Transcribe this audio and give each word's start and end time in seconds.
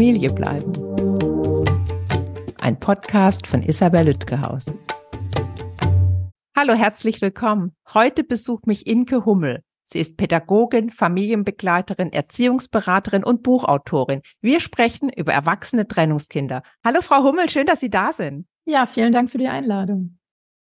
Familie 0.00 0.30
bleiben. 0.30 0.72
Ein 2.58 2.80
Podcast 2.80 3.46
von 3.46 3.62
Isabel 3.62 4.06
Lütgehaus. 4.06 4.78
Hallo, 6.56 6.72
herzlich 6.72 7.20
willkommen. 7.20 7.76
Heute 7.92 8.24
besucht 8.24 8.66
mich 8.66 8.86
Inke 8.86 9.26
Hummel. 9.26 9.62
Sie 9.84 10.00
ist 10.00 10.16
Pädagogin, 10.16 10.88
Familienbegleiterin, 10.88 12.14
Erziehungsberaterin 12.14 13.22
und 13.22 13.42
Buchautorin. 13.42 14.22
Wir 14.40 14.60
sprechen 14.60 15.10
über 15.10 15.34
erwachsene 15.34 15.86
Trennungskinder. 15.86 16.62
Hallo, 16.82 17.02
Frau 17.02 17.22
Hummel, 17.22 17.50
schön, 17.50 17.66
dass 17.66 17.80
Sie 17.80 17.90
da 17.90 18.14
sind. 18.14 18.46
Ja, 18.64 18.86
vielen 18.86 19.12
Dank 19.12 19.30
für 19.30 19.36
die 19.36 19.48
Einladung. 19.48 20.16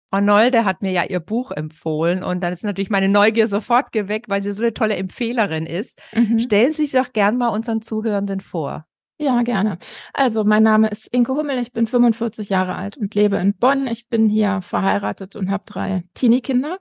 Arnolde 0.10 0.64
hat 0.64 0.82
mir 0.82 0.92
ja 0.92 1.04
ihr 1.04 1.20
Buch 1.20 1.52
empfohlen 1.52 2.24
und 2.24 2.42
dann 2.42 2.54
ist 2.54 2.64
natürlich 2.64 2.90
meine 2.90 3.10
Neugier 3.10 3.48
sofort 3.48 3.92
geweckt, 3.92 4.30
weil 4.30 4.42
sie 4.42 4.54
so 4.54 4.64
eine 4.64 4.74
tolle 4.74 4.96
Empfehlerin 4.96 5.66
ist. 5.66 6.02
Mhm. 6.14 6.40
Stellen 6.40 6.72
Sie 6.72 6.86
sich 6.86 6.94
doch 6.94 7.12
gern 7.12 7.36
mal 7.36 7.50
unseren 7.50 7.82
Zuhörenden 7.82 8.40
vor. 8.40 8.86
Ja, 9.20 9.42
gerne. 9.42 9.80
Also, 10.14 10.44
mein 10.44 10.62
Name 10.62 10.90
ist 10.90 11.08
Inke 11.08 11.34
Hummel, 11.34 11.58
ich 11.58 11.74
bin 11.74 11.88
45 11.88 12.50
Jahre 12.50 12.76
alt 12.76 12.98
und 12.98 13.16
lebe 13.16 13.38
in 13.38 13.56
Bonn. 13.56 13.88
Ich 13.88 14.10
bin 14.10 14.30
hier 14.30 14.62
verheiratet 14.62 15.36
und 15.36 15.50
habe 15.50 15.64
drei 15.66 16.04
Teenie-Kinder. 16.14 16.78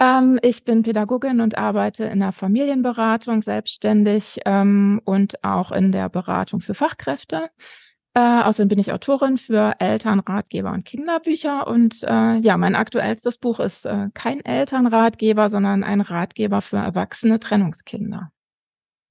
Ähm, 0.00 0.40
ich 0.42 0.64
bin 0.64 0.82
Pädagogin 0.82 1.40
und 1.40 1.58
arbeite 1.58 2.04
in 2.04 2.20
der 2.20 2.32
Familienberatung 2.32 3.42
selbstständig 3.42 4.40
ähm, 4.46 5.00
und 5.04 5.44
auch 5.44 5.70
in 5.70 5.92
der 5.92 6.08
Beratung 6.08 6.60
für 6.60 6.74
Fachkräfte. 6.74 7.50
Äh, 8.14 8.42
außerdem 8.42 8.68
bin 8.68 8.78
ich 8.80 8.92
Autorin 8.92 9.38
für 9.38 9.74
Eltern, 9.78 10.18
Ratgeber 10.20 10.72
und 10.72 10.84
Kinderbücher. 10.84 11.68
Und 11.68 12.02
äh, 12.02 12.38
ja, 12.38 12.56
mein 12.56 12.74
aktuellstes 12.74 13.38
Buch 13.38 13.60
ist 13.60 13.86
äh, 13.86 14.08
kein 14.14 14.44
Elternratgeber, 14.44 15.48
sondern 15.48 15.84
ein 15.84 16.00
Ratgeber 16.00 16.62
für 16.62 16.78
erwachsene 16.78 17.38
Trennungskinder. 17.38 18.32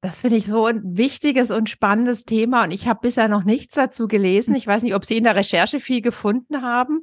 Das 0.01 0.21
finde 0.21 0.37
ich 0.37 0.45
so 0.45 0.65
ein 0.65 0.81
wichtiges 0.83 1.51
und 1.51 1.69
spannendes 1.69 2.23
Thema. 2.23 2.63
Und 2.63 2.71
ich 2.71 2.87
habe 2.87 3.01
bisher 3.01 3.27
noch 3.27 3.43
nichts 3.43 3.75
dazu 3.75 4.07
gelesen. 4.07 4.55
Ich 4.55 4.65
weiß 4.65 4.83
nicht, 4.83 4.95
ob 4.95 5.03
Sie 5.03 5.17
in 5.17 5.25
der 5.25 5.35
Recherche 5.35 5.79
viel 5.79 6.01
gefunden 6.01 6.61
haben. 6.61 7.01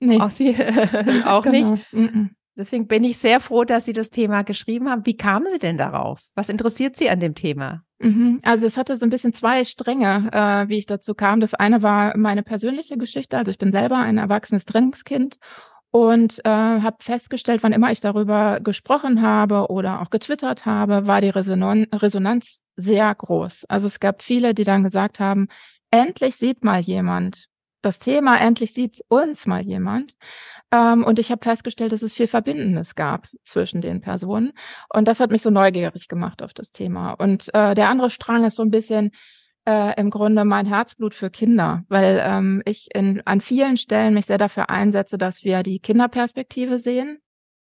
Nee. 0.00 0.20
Auch 0.20 0.30
Sie 0.30 0.54
auch 1.24 1.42
genau. 1.42 1.72
nicht. 1.72 1.92
Mm. 1.92 2.26
Deswegen 2.56 2.86
bin 2.86 3.04
ich 3.04 3.18
sehr 3.18 3.40
froh, 3.40 3.64
dass 3.64 3.84
Sie 3.84 3.92
das 3.92 4.10
Thema 4.10 4.42
geschrieben 4.42 4.88
haben. 4.88 5.06
Wie 5.06 5.16
kamen 5.16 5.48
Sie 5.48 5.58
denn 5.58 5.78
darauf? 5.78 6.20
Was 6.34 6.48
interessiert 6.48 6.96
Sie 6.96 7.08
an 7.08 7.20
dem 7.20 7.34
Thema? 7.34 7.82
Mhm. 8.00 8.40
Also 8.42 8.66
es 8.66 8.76
hatte 8.76 8.96
so 8.96 9.06
ein 9.06 9.10
bisschen 9.10 9.32
zwei 9.32 9.64
Stränge, 9.64 10.28
äh, 10.32 10.68
wie 10.68 10.78
ich 10.78 10.86
dazu 10.86 11.14
kam. 11.14 11.40
Das 11.40 11.54
eine 11.54 11.82
war 11.82 12.16
meine 12.16 12.42
persönliche 12.42 12.96
Geschichte. 12.96 13.38
Also 13.38 13.50
ich 13.50 13.58
bin 13.58 13.72
selber 13.72 13.98
ein 13.98 14.18
erwachsenes 14.18 14.64
Trennungskind 14.64 15.38
und 15.90 16.40
äh, 16.44 16.48
habe 16.48 16.96
festgestellt, 17.00 17.62
wann 17.62 17.72
immer 17.72 17.90
ich 17.90 18.00
darüber 18.00 18.60
gesprochen 18.60 19.22
habe 19.22 19.68
oder 19.68 20.00
auch 20.02 20.10
getwittert 20.10 20.66
habe, 20.66 21.06
war 21.06 21.20
die 21.20 21.30
Resonan 21.30 21.86
Resonanz 21.92 22.62
sehr 22.76 23.14
groß. 23.14 23.64
Also 23.66 23.86
es 23.86 24.00
gab 24.00 24.22
viele, 24.22 24.54
die 24.54 24.64
dann 24.64 24.84
gesagt 24.84 25.18
haben, 25.18 25.48
endlich 25.90 26.36
sieht 26.36 26.62
mal 26.62 26.80
jemand 26.80 27.48
das 27.80 28.00
Thema, 28.00 28.38
endlich 28.38 28.74
sieht 28.74 29.04
uns 29.08 29.46
mal 29.46 29.62
jemand. 29.62 30.16
Ähm, 30.70 31.04
und 31.04 31.18
ich 31.18 31.30
habe 31.30 31.42
festgestellt, 31.42 31.92
dass 31.92 32.02
es 32.02 32.12
viel 32.12 32.26
Verbindendes 32.26 32.94
gab 32.94 33.28
zwischen 33.44 33.80
den 33.80 34.00
Personen. 34.00 34.52
Und 34.92 35.08
das 35.08 35.20
hat 35.20 35.30
mich 35.30 35.42
so 35.42 35.50
neugierig 35.50 36.08
gemacht 36.08 36.42
auf 36.42 36.52
das 36.52 36.72
Thema. 36.72 37.12
Und 37.12 37.52
äh, 37.54 37.74
der 37.74 37.88
andere 37.88 38.10
Strang 38.10 38.44
ist 38.44 38.56
so 38.56 38.62
ein 38.62 38.70
bisschen 38.70 39.12
äh, 39.68 40.00
im 40.00 40.08
Grunde 40.08 40.46
mein 40.46 40.64
Herzblut 40.64 41.14
für 41.14 41.28
Kinder, 41.28 41.84
weil 41.88 42.22
ähm, 42.24 42.62
ich 42.64 42.88
in, 42.94 43.20
an 43.26 43.42
vielen 43.42 43.76
Stellen 43.76 44.14
mich 44.14 44.24
sehr 44.24 44.38
dafür 44.38 44.70
einsetze, 44.70 45.18
dass 45.18 45.44
wir 45.44 45.62
die 45.62 45.78
Kinderperspektive 45.78 46.78
sehen. 46.78 47.18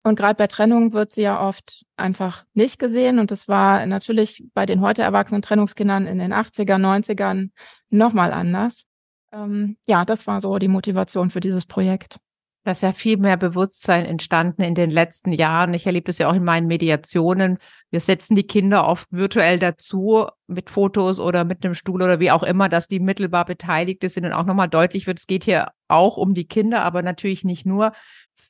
Und 0.04 0.14
gerade 0.14 0.36
bei 0.36 0.46
Trennung 0.46 0.92
wird 0.92 1.10
sie 1.10 1.22
ja 1.22 1.44
oft 1.44 1.84
einfach 1.96 2.44
nicht 2.54 2.78
gesehen. 2.78 3.18
Und 3.18 3.32
das 3.32 3.48
war 3.48 3.84
natürlich 3.84 4.44
bei 4.54 4.64
den 4.64 4.80
heute 4.80 5.02
erwachsenen 5.02 5.42
Trennungskindern 5.42 6.06
in 6.06 6.18
den 6.18 6.32
80er, 6.32 6.76
90ern 6.76 7.50
nochmal 7.90 8.32
anders. 8.32 8.84
Ähm, 9.32 9.76
ja, 9.84 10.04
das 10.04 10.28
war 10.28 10.40
so 10.40 10.56
die 10.58 10.68
Motivation 10.68 11.30
für 11.30 11.40
dieses 11.40 11.66
Projekt. 11.66 12.20
Da 12.64 12.72
ist 12.72 12.82
ja 12.82 12.92
viel 12.92 13.16
mehr 13.16 13.36
Bewusstsein 13.36 14.04
entstanden 14.04 14.62
in 14.62 14.74
den 14.74 14.90
letzten 14.90 15.32
Jahren. 15.32 15.72
Ich 15.74 15.86
erlebe 15.86 16.06
das 16.06 16.18
ja 16.18 16.28
auch 16.28 16.34
in 16.34 16.44
meinen 16.44 16.66
Mediationen. 16.66 17.58
Wir 17.90 18.00
setzen 18.00 18.34
die 18.34 18.46
Kinder 18.46 18.86
oft 18.86 19.08
virtuell 19.10 19.58
dazu 19.58 20.26
mit 20.46 20.68
Fotos 20.68 21.20
oder 21.20 21.44
mit 21.44 21.64
einem 21.64 21.74
Stuhl 21.74 22.02
oder 22.02 22.20
wie 22.20 22.30
auch 22.30 22.42
immer, 22.42 22.68
dass 22.68 22.88
die 22.88 23.00
mittelbar 23.00 23.44
beteiligt 23.44 24.02
sind 24.02 24.26
und 24.26 24.32
auch 24.32 24.44
nochmal 24.44 24.68
deutlich 24.68 25.06
wird, 25.06 25.18
es 25.18 25.26
geht 25.26 25.44
hier 25.44 25.68
auch 25.86 26.16
um 26.16 26.34
die 26.34 26.46
Kinder, 26.46 26.82
aber 26.82 27.02
natürlich 27.02 27.44
nicht 27.44 27.64
nur. 27.64 27.92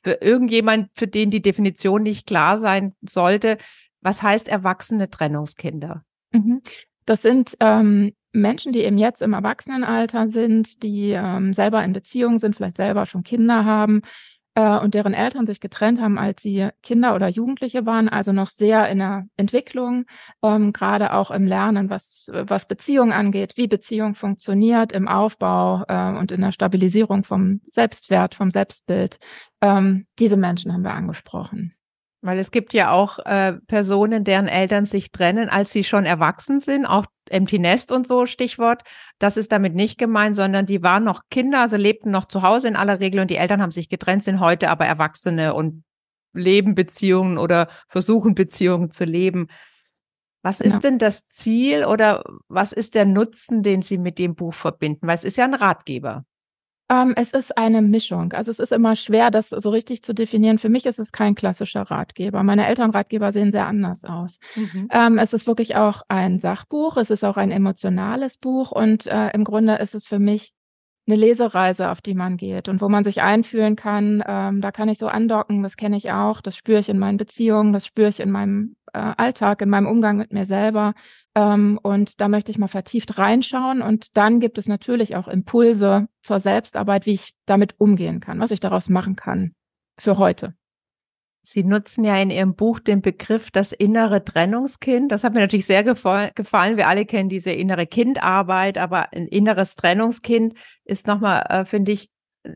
Für 0.03 0.21
irgendjemand, 0.21 0.89
für 0.95 1.07
den 1.07 1.29
die 1.29 1.41
Definition 1.41 2.03
nicht 2.03 2.25
klar 2.25 2.57
sein 2.57 2.95
sollte, 3.01 3.57
was 4.01 4.21
heißt 4.21 4.47
erwachsene 4.47 5.09
Trennungskinder? 5.09 6.03
Mhm. 6.31 6.61
Das 7.05 7.21
sind 7.21 7.57
ähm, 7.59 8.13
Menschen, 8.31 8.73
die 8.73 8.83
eben 8.83 8.97
jetzt 8.97 9.21
im 9.21 9.33
Erwachsenenalter 9.33 10.27
sind, 10.27 10.83
die 10.83 11.11
ähm, 11.11 11.53
selber 11.53 11.83
in 11.83 11.93
Beziehungen 11.93 12.39
sind, 12.39 12.55
vielleicht 12.55 12.77
selber 12.77 13.05
schon 13.05 13.23
Kinder 13.23 13.65
haben 13.65 14.01
äh, 14.55 14.79
und 14.79 14.93
deren 14.93 15.13
Eltern 15.13 15.47
sich 15.47 15.59
getrennt 15.59 16.01
haben, 16.01 16.17
als 16.17 16.41
sie 16.41 16.69
Kinder 16.83 17.15
oder 17.15 17.27
Jugendliche 17.27 17.85
waren, 17.85 18.09
also 18.09 18.31
noch 18.31 18.49
sehr 18.49 18.89
in 18.89 18.99
der 18.99 19.25
Entwicklung, 19.37 20.05
ähm, 20.43 20.73
gerade 20.73 21.13
auch 21.13 21.31
im 21.31 21.45
Lernen, 21.45 21.89
was, 21.89 22.29
was 22.33 22.67
Beziehung 22.67 23.11
angeht, 23.11 23.53
wie 23.55 23.67
Beziehung 23.67 24.15
funktioniert, 24.15 24.91
im 24.91 25.07
Aufbau 25.07 25.83
äh, 25.87 26.17
und 26.17 26.31
in 26.31 26.41
der 26.41 26.51
Stabilisierung 26.51 27.23
vom 27.23 27.61
Selbstwert, 27.67 28.35
vom 28.35 28.51
Selbstbild. 28.51 29.19
Ähm, 29.61 30.07
diese 30.19 30.37
Menschen 30.37 30.73
haben 30.73 30.83
wir 30.83 30.93
angesprochen. 30.93 31.73
Weil 32.21 32.37
es 32.37 32.51
gibt 32.51 32.73
ja 32.73 32.91
auch 32.91 33.19
äh, 33.19 33.53
Personen, 33.67 34.25
deren 34.25 34.49
Eltern 34.49 34.85
sich 34.85 35.13
trennen, 35.13 35.47
als 35.47 35.71
sie 35.71 35.85
schon 35.85 36.05
erwachsen 36.05 36.59
sind, 36.59 36.85
auch 36.85 37.05
Empty 37.31 37.59
Nest 37.59 37.91
und 37.91 38.07
so 38.07 38.25
Stichwort. 38.25 38.83
Das 39.19 39.37
ist 39.37 39.51
damit 39.51 39.75
nicht 39.75 39.97
gemeint, 39.97 40.35
sondern 40.35 40.65
die 40.65 40.83
waren 40.83 41.03
noch 41.03 41.21
Kinder, 41.29 41.61
also 41.61 41.77
lebten 41.77 42.11
noch 42.11 42.25
zu 42.25 42.41
Hause 42.41 42.67
in 42.67 42.75
aller 42.75 42.99
Regel 42.99 43.21
und 43.21 43.29
die 43.29 43.37
Eltern 43.37 43.61
haben 43.61 43.71
sich 43.71 43.89
getrennt, 43.89 44.23
sind 44.23 44.39
heute 44.39 44.69
aber 44.69 44.85
Erwachsene 44.85 45.53
und 45.53 45.83
leben 46.33 46.75
Beziehungen 46.75 47.37
oder 47.37 47.67
versuchen 47.87 48.35
Beziehungen 48.35 48.91
zu 48.91 49.05
leben. 49.05 49.47
Was 50.41 50.61
ist 50.61 50.75
ja. 50.75 50.79
denn 50.79 50.99
das 50.99 51.27
Ziel 51.27 51.85
oder 51.85 52.23
was 52.47 52.71
ist 52.71 52.95
der 52.95 53.05
Nutzen, 53.05 53.61
den 53.61 53.81
Sie 53.81 53.97
mit 53.97 54.19
dem 54.19 54.35
Buch 54.35 54.53
verbinden? 54.53 55.07
Weil 55.07 55.15
es 55.15 55.25
ist 55.25 55.37
ja 55.37 55.43
ein 55.43 55.53
Ratgeber. 55.53 56.25
Ähm, 56.89 57.13
es 57.15 57.31
ist 57.31 57.55
eine 57.57 57.81
Mischung. 57.81 58.33
Also 58.33 58.49
es 58.49 58.59
ist 58.59 58.71
immer 58.71 58.95
schwer, 58.95 59.29
das 59.29 59.49
so 59.49 59.69
richtig 59.69 60.03
zu 60.03 60.13
definieren. 60.13 60.57
Für 60.57 60.69
mich 60.69 60.85
ist 60.85 60.99
es 60.99 61.11
kein 61.11 61.35
klassischer 61.35 61.83
Ratgeber. 61.83 62.41
Meine 62.43 62.67
Elternratgeber 62.67 63.31
sehen 63.31 63.51
sehr 63.51 63.67
anders 63.67 64.05
aus. 64.05 64.39
Mhm. 64.55 64.87
Ähm, 64.91 65.17
es 65.19 65.33
ist 65.33 65.45
wirklich 65.45 65.75
auch 65.75 66.01
ein 66.07 66.39
Sachbuch. 66.39 66.97
Es 66.97 67.11
ist 67.11 67.23
auch 67.23 67.37
ein 67.37 67.51
emotionales 67.51 68.37
Buch. 68.39 68.71
Und 68.71 69.05
äh, 69.05 69.29
im 69.29 69.43
Grunde 69.43 69.75
ist 69.75 69.93
es 69.93 70.07
für 70.07 70.19
mich 70.19 70.53
eine 71.09 71.15
Lesereise, 71.15 71.89
auf 71.89 72.01
die 72.01 72.13
man 72.13 72.37
geht 72.37 72.69
und 72.69 72.81
wo 72.81 72.89
man 72.89 73.03
sich 73.03 73.21
einfühlen 73.21 73.75
kann. 73.75 74.23
Ähm, 74.27 74.61
da 74.61 74.71
kann 74.71 74.89
ich 74.89 74.99
so 74.99 75.07
andocken, 75.07 75.63
das 75.63 75.75
kenne 75.75 75.97
ich 75.97 76.11
auch, 76.11 76.39
das 76.41 76.55
spüre 76.55 76.79
ich 76.79 76.89
in 76.89 76.99
meinen 76.99 77.17
Beziehungen, 77.17 77.73
das 77.73 77.85
spüre 77.85 78.09
ich 78.09 78.19
in 78.19 78.31
meinem 78.31 78.75
äh, 78.93 79.13
Alltag, 79.17 79.61
in 79.61 79.69
meinem 79.69 79.87
Umgang 79.87 80.17
mit 80.17 80.33
mir 80.33 80.45
selber. 80.45 80.93
Ähm, 81.35 81.79
und 81.81 82.21
da 82.21 82.27
möchte 82.27 82.51
ich 82.51 82.57
mal 82.57 82.67
vertieft 82.67 83.17
reinschauen. 83.17 83.81
Und 83.81 84.17
dann 84.17 84.39
gibt 84.39 84.57
es 84.57 84.67
natürlich 84.67 85.15
auch 85.15 85.27
Impulse 85.27 86.07
zur 86.21 86.39
Selbstarbeit, 86.39 87.05
wie 87.05 87.13
ich 87.13 87.33
damit 87.45 87.75
umgehen 87.79 88.19
kann, 88.19 88.39
was 88.39 88.51
ich 88.51 88.59
daraus 88.59 88.89
machen 88.89 89.15
kann 89.15 89.53
für 89.97 90.17
heute. 90.17 90.53
Sie 91.41 91.63
nutzen 91.63 92.03
ja 92.03 92.21
in 92.21 92.29
Ihrem 92.29 92.55
Buch 92.55 92.79
den 92.79 93.01
Begriff 93.01 93.49
das 93.49 93.71
innere 93.71 94.23
Trennungskind. 94.23 95.11
Das 95.11 95.23
hat 95.23 95.33
mir 95.33 95.39
natürlich 95.39 95.65
sehr 95.65 95.83
gefallen. 95.83 96.77
Wir 96.77 96.87
alle 96.87 97.05
kennen 97.05 97.29
diese 97.29 97.51
innere 97.51 97.87
Kindarbeit, 97.87 98.77
aber 98.77 99.13
ein 99.13 99.27
inneres 99.27 99.75
Trennungskind 99.75 100.53
ist 100.85 101.07
nochmal, 101.07 101.43
äh, 101.49 101.65
finde 101.65 101.93
ich, 101.93 102.09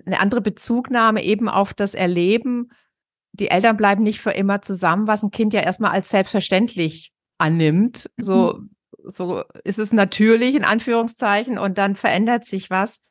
eine 0.05 0.19
andere 0.19 0.41
Bezugnahme 0.41 1.23
eben 1.23 1.49
auf 1.49 1.73
das 1.73 1.93
Erleben. 1.93 2.69
Die 3.33 3.49
Eltern 3.49 3.77
bleiben 3.77 4.03
nicht 4.03 4.21
für 4.21 4.31
immer 4.31 4.61
zusammen, 4.61 5.07
was 5.07 5.23
ein 5.23 5.31
Kind 5.31 5.53
ja 5.53 5.61
erstmal 5.61 5.91
als 5.91 6.09
selbstverständlich 6.09 7.11
annimmt. 7.38 8.09
So, 8.17 8.59
mhm. 8.59 8.69
so 9.03 9.44
ist 9.63 9.79
es 9.79 9.91
natürlich 9.91 10.55
in 10.55 10.63
Anführungszeichen 10.63 11.58
und 11.58 11.78
dann 11.78 11.96
verändert 11.96 12.46
sich 12.46 12.69
was. 12.69 13.02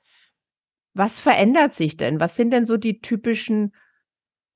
Was 0.94 1.18
verändert 1.18 1.72
sich 1.72 1.96
denn? 1.96 2.20
Was 2.20 2.36
sind 2.36 2.50
denn 2.52 2.66
so 2.66 2.76
die 2.76 3.00
typischen 3.00 3.74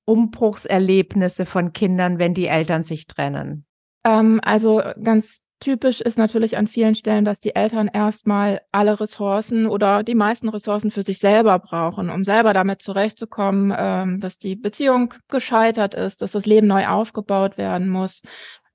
Umbruchserlebnisse 0.05 1.46
von 1.46 1.73
Kindern, 1.73 2.19
wenn 2.19 2.35
die 2.35 2.46
Eltern 2.46 2.85
sich 2.85 3.06
trennen? 3.06 3.67
Ähm, 4.05 4.41
also 4.43 4.82
ganz 5.02 5.43
typisch 5.61 6.00
ist 6.00 6.19
natürlich 6.19 6.56
an 6.56 6.67
vielen 6.67 6.94
Stellen, 6.94 7.25
dass 7.25 7.41
die 7.41 7.55
Eltern 7.55 7.88
erstmal 7.88 8.61
alle 8.73 9.00
Ressourcen 9.00 9.67
oder 9.67 10.03
die 10.03 10.14
meisten 10.14 10.49
Ressourcen 10.49 10.91
für 10.91 11.03
sich 11.03 11.19
selber 11.19 11.58
brauchen, 11.58 12.11
um 12.11 12.25
selber 12.25 12.53
damit 12.53 12.82
zurechtzukommen, 12.82 13.75
ähm, 13.76 14.20
dass 14.20 14.38
die 14.38 14.56
Beziehung 14.56 15.14
gescheitert 15.29 15.94
ist, 15.94 16.23
dass 16.23 16.32
das 16.32 16.47
Leben 16.47 16.67
neu 16.67 16.87
aufgebaut 16.87 17.58
werden 17.58 17.88
muss, 17.88 18.23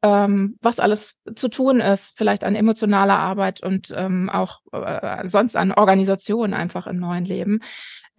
ähm, 0.01 0.57
was 0.61 0.79
alles 0.79 1.15
zu 1.35 1.49
tun 1.49 1.79
ist, 1.79 2.17
vielleicht 2.17 2.43
an 2.43 2.55
emotionaler 2.55 3.19
Arbeit 3.19 3.61
und 3.63 3.93
ähm, 3.95 4.29
auch 4.29 4.61
äh, 4.71 5.27
sonst 5.27 5.55
an 5.55 5.71
Organisation 5.71 6.53
einfach 6.53 6.87
im 6.87 6.97
neuen 6.97 7.25
Leben. 7.25 7.59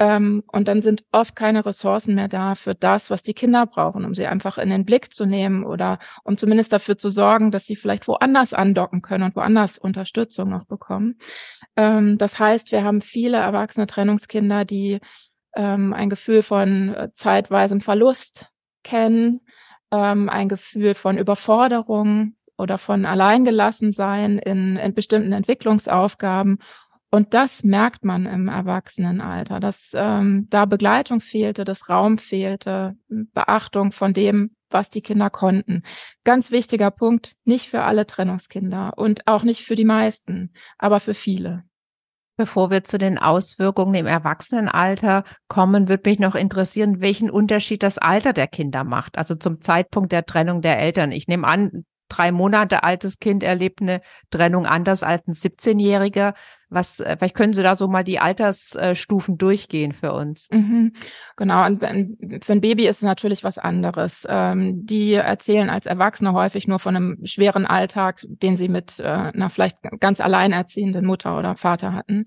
Ähm, 0.02 0.42
und 0.48 0.66
dann 0.66 0.82
sind 0.82 1.04
oft 1.12 1.36
keine 1.36 1.64
Ressourcen 1.64 2.16
mehr 2.16 2.26
da 2.26 2.56
für 2.56 2.74
das, 2.74 3.08
was 3.08 3.22
die 3.22 3.34
Kinder 3.34 3.66
brauchen, 3.66 4.04
um 4.04 4.16
sie 4.16 4.26
einfach 4.26 4.58
in 4.58 4.68
den 4.68 4.84
Blick 4.84 5.14
zu 5.14 5.26
nehmen 5.26 5.62
oder 5.64 6.00
um 6.24 6.36
zumindest 6.36 6.72
dafür 6.72 6.96
zu 6.96 7.08
sorgen, 7.08 7.52
dass 7.52 7.66
sie 7.66 7.76
vielleicht 7.76 8.08
woanders 8.08 8.52
andocken 8.52 9.00
können 9.00 9.22
und 9.22 9.36
woanders 9.36 9.78
Unterstützung 9.78 10.50
noch 10.50 10.64
bekommen. 10.64 11.18
Ähm, 11.76 12.18
das 12.18 12.40
heißt, 12.40 12.72
wir 12.72 12.82
haben 12.82 13.00
viele 13.00 13.36
erwachsene 13.36 13.86
Trennungskinder, 13.86 14.64
die 14.64 14.98
ähm, 15.54 15.92
ein 15.92 16.10
Gefühl 16.10 16.42
von 16.42 16.92
äh, 16.94 17.10
zeitweisem 17.12 17.80
Verlust 17.80 18.48
kennen, 18.82 19.40
ähm, 19.92 20.28
ein 20.28 20.48
Gefühl 20.48 20.96
von 20.96 21.16
Überforderung 21.16 22.34
oder 22.58 22.76
von 22.76 23.06
Alleingelassensein 23.06 24.40
in, 24.40 24.78
in 24.78 24.94
bestimmten 24.94 25.32
Entwicklungsaufgaben 25.32 26.58
und 27.14 27.34
das 27.34 27.62
merkt 27.62 28.06
man 28.06 28.24
im 28.24 28.48
Erwachsenenalter, 28.48 29.60
dass 29.60 29.92
ähm, 29.94 30.46
da 30.48 30.64
Begleitung 30.64 31.20
fehlte, 31.20 31.66
dass 31.66 31.90
Raum 31.90 32.16
fehlte, 32.16 32.96
Beachtung 33.08 33.92
von 33.92 34.14
dem, 34.14 34.56
was 34.70 34.88
die 34.88 35.02
Kinder 35.02 35.28
konnten. 35.28 35.82
Ganz 36.24 36.50
wichtiger 36.50 36.90
Punkt, 36.90 37.34
nicht 37.44 37.68
für 37.68 37.82
alle 37.82 38.06
Trennungskinder 38.06 38.94
und 38.96 39.26
auch 39.26 39.42
nicht 39.42 39.62
für 39.66 39.76
die 39.76 39.84
meisten, 39.84 40.54
aber 40.78 41.00
für 41.00 41.12
viele. 41.12 41.64
Bevor 42.38 42.70
wir 42.70 42.82
zu 42.82 42.96
den 42.96 43.18
Auswirkungen 43.18 43.94
im 43.94 44.06
Erwachsenenalter 44.06 45.24
kommen, 45.48 45.88
würde 45.88 46.08
mich 46.08 46.18
noch 46.18 46.34
interessieren, 46.34 47.02
welchen 47.02 47.30
Unterschied 47.30 47.82
das 47.82 47.98
Alter 47.98 48.32
der 48.32 48.46
Kinder 48.46 48.84
macht, 48.84 49.18
also 49.18 49.34
zum 49.34 49.60
Zeitpunkt 49.60 50.12
der 50.12 50.24
Trennung 50.24 50.62
der 50.62 50.78
Eltern. 50.78 51.12
Ich 51.12 51.28
nehme 51.28 51.46
an, 51.46 51.84
drei 52.12 52.32
Monate 52.32 52.82
altes 52.82 53.18
Kind 53.18 53.42
erlebt 53.42 53.80
eine 53.80 54.00
Trennung 54.30 54.66
anders 54.66 55.02
als 55.02 55.26
ein 55.26 55.34
17-Jähriger. 55.34 56.34
Was, 56.68 57.00
äh, 57.00 57.16
vielleicht 57.16 57.34
können 57.34 57.54
Sie 57.54 57.62
da 57.62 57.76
so 57.76 57.88
mal 57.88 58.04
die 58.04 58.18
Altersstufen 58.18 59.38
durchgehen 59.38 59.92
für 59.92 60.12
uns. 60.12 60.48
Mhm, 60.50 60.92
genau. 61.36 61.66
Und 61.66 61.80
für 61.80 62.52
ein 62.52 62.60
Baby 62.60 62.86
ist 62.86 62.98
es 62.98 63.02
natürlich 63.02 63.44
was 63.44 63.58
anderes. 63.58 64.26
Ähm, 64.28 64.84
die 64.84 65.14
erzählen 65.14 65.70
als 65.70 65.86
Erwachsene 65.86 66.32
häufig 66.32 66.68
nur 66.68 66.78
von 66.78 66.96
einem 66.96 67.18
schweren 67.24 67.66
Alltag, 67.66 68.24
den 68.28 68.56
sie 68.56 68.68
mit 68.68 69.00
äh, 69.00 69.04
einer 69.04 69.50
vielleicht 69.50 69.78
ganz 70.00 70.20
alleinerziehenden 70.20 71.06
Mutter 71.06 71.38
oder 71.38 71.56
Vater 71.56 71.94
hatten. 71.94 72.26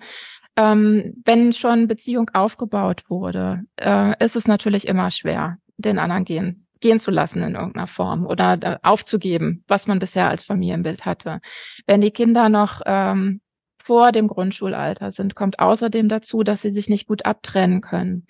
Ähm, 0.58 1.22
wenn 1.26 1.54
schon 1.54 1.88
Beziehung 1.88 2.30
aufgebaut 2.34 3.04
wurde, 3.10 3.62
äh, 3.76 4.14
ist 4.24 4.36
es 4.36 4.48
natürlich 4.48 4.88
immer 4.88 5.12
schwer, 5.12 5.58
den 5.78 6.00
anderen 6.00 6.24
gehen 6.24 6.65
gehen 6.86 7.00
zu 7.00 7.10
lassen 7.10 7.42
in 7.42 7.56
irgendeiner 7.56 7.88
Form 7.88 8.28
oder 8.28 8.80
aufzugeben, 8.84 9.64
was 9.68 9.88
man 9.88 9.98
bisher 9.98 10.30
als 10.30 10.44
Familienbild 10.44 11.04
hatte. 11.04 11.40
Wenn 11.88 12.00
die 12.00 12.12
Kinder 12.12 12.48
noch 12.48 12.82
ähm, 12.86 13.42
vor 13.82 14.12
dem 14.12 14.28
Grundschulalter 14.28 15.12
sind, 15.12 15.34
kommt 15.34 15.58
außerdem 15.58 16.10
dazu, 16.10 16.44
dass 16.44 16.62
sie 16.62 16.70
sich 16.70 16.88
nicht 16.88 17.08
gut 17.08 17.26
abtrennen 17.26 17.82
können 17.82 18.28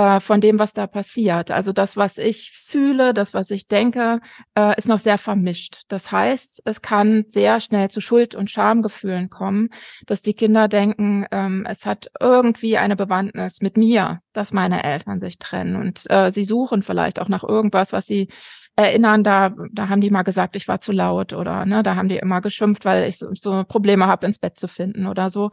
äh, 0.00 0.18
von 0.18 0.40
dem, 0.40 0.58
was 0.58 0.72
da 0.72 0.86
passiert. 0.86 1.50
Also 1.50 1.74
das, 1.74 1.98
was 1.98 2.16
ich 2.16 2.52
fühle, 2.52 3.12
das, 3.12 3.34
was 3.34 3.50
ich 3.50 3.68
denke, 3.68 4.20
äh, 4.54 4.74
ist 4.78 4.88
noch 4.88 4.98
sehr 4.98 5.18
vermischt. 5.18 5.82
Das 5.88 6.10
heißt, 6.10 6.62
es 6.64 6.80
kann 6.80 7.26
sehr 7.28 7.60
schnell 7.60 7.90
zu 7.90 8.00
Schuld- 8.00 8.34
und 8.34 8.50
Schamgefühlen 8.50 9.28
kommen, 9.28 9.68
dass 10.06 10.22
die 10.22 10.32
Kinder 10.32 10.68
denken, 10.68 11.26
ähm, 11.30 11.66
es 11.68 11.84
hat 11.84 12.10
irgendwie 12.18 12.78
eine 12.78 12.96
Bewandtnis 12.96 13.60
mit 13.60 13.76
mir, 13.76 14.20
dass 14.32 14.54
meine 14.54 14.84
Eltern 14.84 15.20
sich 15.20 15.38
trennen. 15.38 15.76
Und 15.76 16.08
äh, 16.08 16.32
sie 16.32 16.46
suchen 16.46 16.80
vielleicht 16.80 17.20
auch 17.20 17.28
nach 17.28 17.44
irgendwas, 17.44 17.92
was 17.92 18.06
sie 18.06 18.28
erinnern, 18.76 19.22
da, 19.22 19.54
da 19.70 19.90
haben 19.90 20.00
die 20.00 20.10
mal 20.10 20.22
gesagt, 20.22 20.56
ich 20.56 20.66
war 20.66 20.80
zu 20.80 20.92
laut 20.92 21.34
oder 21.34 21.66
ne, 21.66 21.82
da 21.82 21.96
haben 21.96 22.08
die 22.08 22.16
immer 22.16 22.40
geschimpft, 22.40 22.86
weil 22.86 23.06
ich 23.06 23.18
so, 23.18 23.34
so 23.34 23.64
Probleme 23.64 24.06
habe, 24.06 24.24
ins 24.24 24.38
Bett 24.38 24.58
zu 24.58 24.66
finden 24.66 25.06
oder 25.06 25.28
so. 25.28 25.50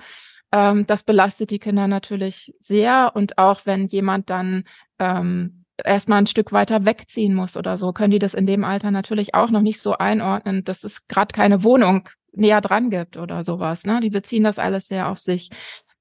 Ähm, 0.52 0.86
das 0.88 1.04
belastet 1.04 1.52
die 1.52 1.60
Kinder 1.60 1.88
natürlich 1.88 2.54
sehr. 2.60 3.12
Und 3.14 3.38
auch 3.38 3.66
wenn 3.66 3.88
jemand 3.88 4.30
dann 4.30 4.64
ähm, 5.00 5.66
erstmal 5.84 6.20
ein 6.20 6.28
Stück 6.28 6.52
weiter 6.52 6.86
wegziehen 6.86 7.34
muss 7.34 7.58
oder 7.58 7.78
so, 7.78 7.94
können 7.94 8.12
die 8.12 8.20
das 8.20 8.34
in 8.34 8.46
dem 8.46 8.64
Alter 8.64 8.92
natürlich 8.92 9.36
auch 9.36 9.50
noch 9.50 9.62
nicht 9.62 9.82
so 9.82 9.98
einordnen, 9.98 10.64
dass 10.64 10.84
es 10.84 11.08
gerade 11.08 11.34
keine 11.34 11.64
Wohnung 11.64 12.10
näher 12.32 12.62
dran 12.62 12.90
gibt 12.90 13.18
oder 13.18 13.44
sowas. 13.44 13.86
Ne? 13.86 14.00
Die 14.02 14.10
beziehen 14.10 14.44
das 14.44 14.60
alles 14.60 14.88
sehr 14.88 15.10
auf 15.10 15.20
sich. 15.20 15.50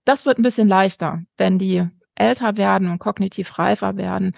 Das 0.04 0.26
wird 0.26 0.38
ein 0.38 0.42
bisschen 0.42 0.68
leichter, 0.68 1.22
wenn 1.36 1.58
die 1.58 1.88
älter 2.14 2.56
werden 2.56 2.90
und 2.90 2.98
kognitiv 2.98 3.58
reifer 3.58 3.96
werden. 3.96 4.34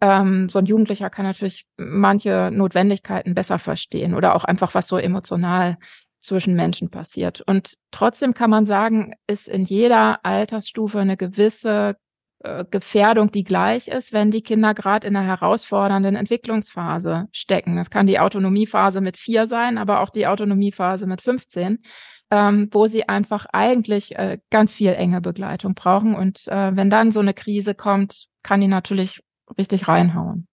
Ähm, 0.00 0.48
so 0.48 0.58
ein 0.58 0.66
Jugendlicher 0.66 1.08
kann 1.08 1.24
natürlich 1.24 1.66
manche 1.76 2.50
Notwendigkeiten 2.52 3.34
besser 3.34 3.58
verstehen 3.58 4.14
oder 4.14 4.34
auch 4.34 4.44
einfach 4.44 4.74
was 4.74 4.88
so 4.88 4.98
emotional 4.98 5.78
zwischen 6.26 6.54
Menschen 6.54 6.90
passiert. 6.90 7.40
Und 7.40 7.74
trotzdem 7.90 8.34
kann 8.34 8.50
man 8.50 8.66
sagen, 8.66 9.14
ist 9.26 9.48
in 9.48 9.64
jeder 9.64 10.24
Altersstufe 10.24 10.98
eine 10.98 11.16
gewisse 11.16 11.96
äh, 12.40 12.64
Gefährdung, 12.70 13.30
die 13.32 13.44
gleich 13.44 13.88
ist, 13.88 14.12
wenn 14.12 14.30
die 14.30 14.42
Kinder 14.42 14.74
gerade 14.74 15.06
in 15.06 15.16
einer 15.16 15.26
herausfordernden 15.26 16.16
Entwicklungsphase 16.16 17.28
stecken. 17.32 17.76
Das 17.76 17.90
kann 17.90 18.06
die 18.06 18.18
Autonomiephase 18.18 19.00
mit 19.00 19.16
vier 19.16 19.46
sein, 19.46 19.78
aber 19.78 20.00
auch 20.00 20.10
die 20.10 20.26
Autonomiephase 20.26 21.06
mit 21.06 21.22
15, 21.22 21.78
ähm, 22.30 22.68
wo 22.72 22.86
sie 22.86 23.08
einfach 23.08 23.46
eigentlich 23.52 24.16
äh, 24.16 24.38
ganz 24.50 24.72
viel 24.72 24.92
enge 24.92 25.20
Begleitung 25.20 25.74
brauchen. 25.74 26.14
Und 26.14 26.46
äh, 26.48 26.76
wenn 26.76 26.90
dann 26.90 27.12
so 27.12 27.20
eine 27.20 27.34
Krise 27.34 27.74
kommt, 27.74 28.26
kann 28.42 28.60
die 28.60 28.68
natürlich 28.68 29.22
richtig 29.56 29.88
reinhauen. 29.88 30.46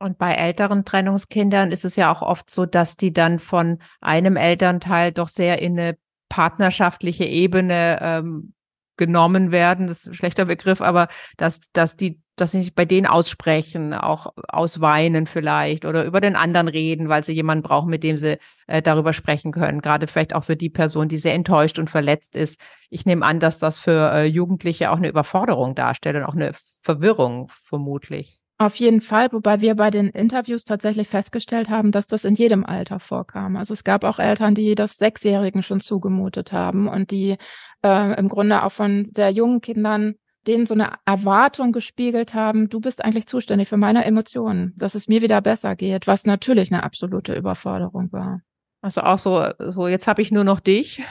Und 0.00 0.16
bei 0.16 0.32
älteren 0.32 0.86
Trennungskindern 0.86 1.72
ist 1.72 1.84
es 1.84 1.94
ja 1.94 2.10
auch 2.10 2.22
oft 2.22 2.48
so, 2.48 2.64
dass 2.64 2.96
die 2.96 3.12
dann 3.12 3.38
von 3.38 3.78
einem 4.00 4.36
Elternteil 4.36 5.12
doch 5.12 5.28
sehr 5.28 5.60
in 5.60 5.78
eine 5.78 5.98
partnerschaftliche 6.30 7.24
Ebene 7.24 7.98
ähm, 8.00 8.54
genommen 8.96 9.52
werden. 9.52 9.86
Das 9.86 10.00
ist 10.00 10.06
ein 10.08 10.14
schlechter 10.14 10.46
Begriff, 10.46 10.80
aber 10.80 11.08
dass, 11.36 11.70
dass 11.72 11.96
die 11.96 12.20
dass 12.40 12.52
sie 12.52 12.70
bei 12.70 12.86
denen 12.86 13.06
aussprechen, 13.06 13.92
auch 13.92 14.32
ausweinen 14.48 15.26
vielleicht 15.26 15.84
oder 15.84 16.04
über 16.04 16.22
den 16.22 16.36
anderen 16.36 16.68
reden, 16.68 17.08
weil 17.10 17.22
sie 17.22 17.34
jemanden 17.34 17.62
brauchen, 17.62 17.90
mit 17.90 18.02
dem 18.02 18.16
sie 18.16 18.38
äh, 18.66 18.80
darüber 18.80 19.12
sprechen 19.12 19.52
können. 19.52 19.82
Gerade 19.82 20.06
vielleicht 20.06 20.34
auch 20.34 20.44
für 20.44 20.56
die 20.56 20.70
Person, 20.70 21.08
die 21.08 21.18
sehr 21.18 21.34
enttäuscht 21.34 21.78
und 21.78 21.90
verletzt 21.90 22.36
ist. 22.36 22.58
Ich 22.88 23.04
nehme 23.04 23.26
an, 23.26 23.40
dass 23.40 23.58
das 23.58 23.78
für 23.78 24.12
äh, 24.12 24.24
Jugendliche 24.24 24.90
auch 24.90 24.96
eine 24.96 25.08
Überforderung 25.08 25.74
darstellt 25.74 26.16
und 26.16 26.24
auch 26.24 26.34
eine 26.34 26.52
Verwirrung 26.82 27.50
vermutlich. 27.50 28.40
Auf 28.60 28.76
jeden 28.76 29.00
Fall, 29.00 29.32
wobei 29.32 29.62
wir 29.62 29.74
bei 29.74 29.90
den 29.90 30.10
Interviews 30.10 30.64
tatsächlich 30.64 31.08
festgestellt 31.08 31.70
haben, 31.70 31.92
dass 31.92 32.08
das 32.08 32.26
in 32.26 32.34
jedem 32.34 32.66
Alter 32.66 33.00
vorkam. 33.00 33.56
Also 33.56 33.72
es 33.72 33.84
gab 33.84 34.04
auch 34.04 34.18
Eltern, 34.18 34.54
die 34.54 34.74
das 34.74 34.98
Sechsjährigen 34.98 35.62
schon 35.62 35.80
zugemutet 35.80 36.52
haben 36.52 36.86
und 36.86 37.10
die 37.10 37.38
äh, 37.82 38.18
im 38.18 38.28
Grunde 38.28 38.62
auch 38.62 38.72
von 38.72 39.08
sehr 39.16 39.30
jungen 39.30 39.62
Kindern 39.62 40.16
denen 40.46 40.66
so 40.66 40.74
eine 40.74 40.92
Erwartung 41.06 41.72
gespiegelt 41.72 42.34
haben, 42.34 42.68
du 42.68 42.80
bist 42.80 43.02
eigentlich 43.02 43.26
zuständig 43.26 43.70
für 43.70 43.78
meine 43.78 44.04
Emotionen, 44.04 44.74
dass 44.76 44.94
es 44.94 45.08
mir 45.08 45.22
wieder 45.22 45.40
besser 45.40 45.74
geht, 45.74 46.06
was 46.06 46.26
natürlich 46.26 46.70
eine 46.70 46.82
absolute 46.82 47.34
Überforderung 47.34 48.12
war. 48.12 48.42
Also 48.82 49.00
auch 49.00 49.18
so, 49.18 49.42
so 49.58 49.88
jetzt 49.88 50.06
habe 50.06 50.20
ich 50.20 50.32
nur 50.32 50.44
noch 50.44 50.60
dich. 50.60 51.02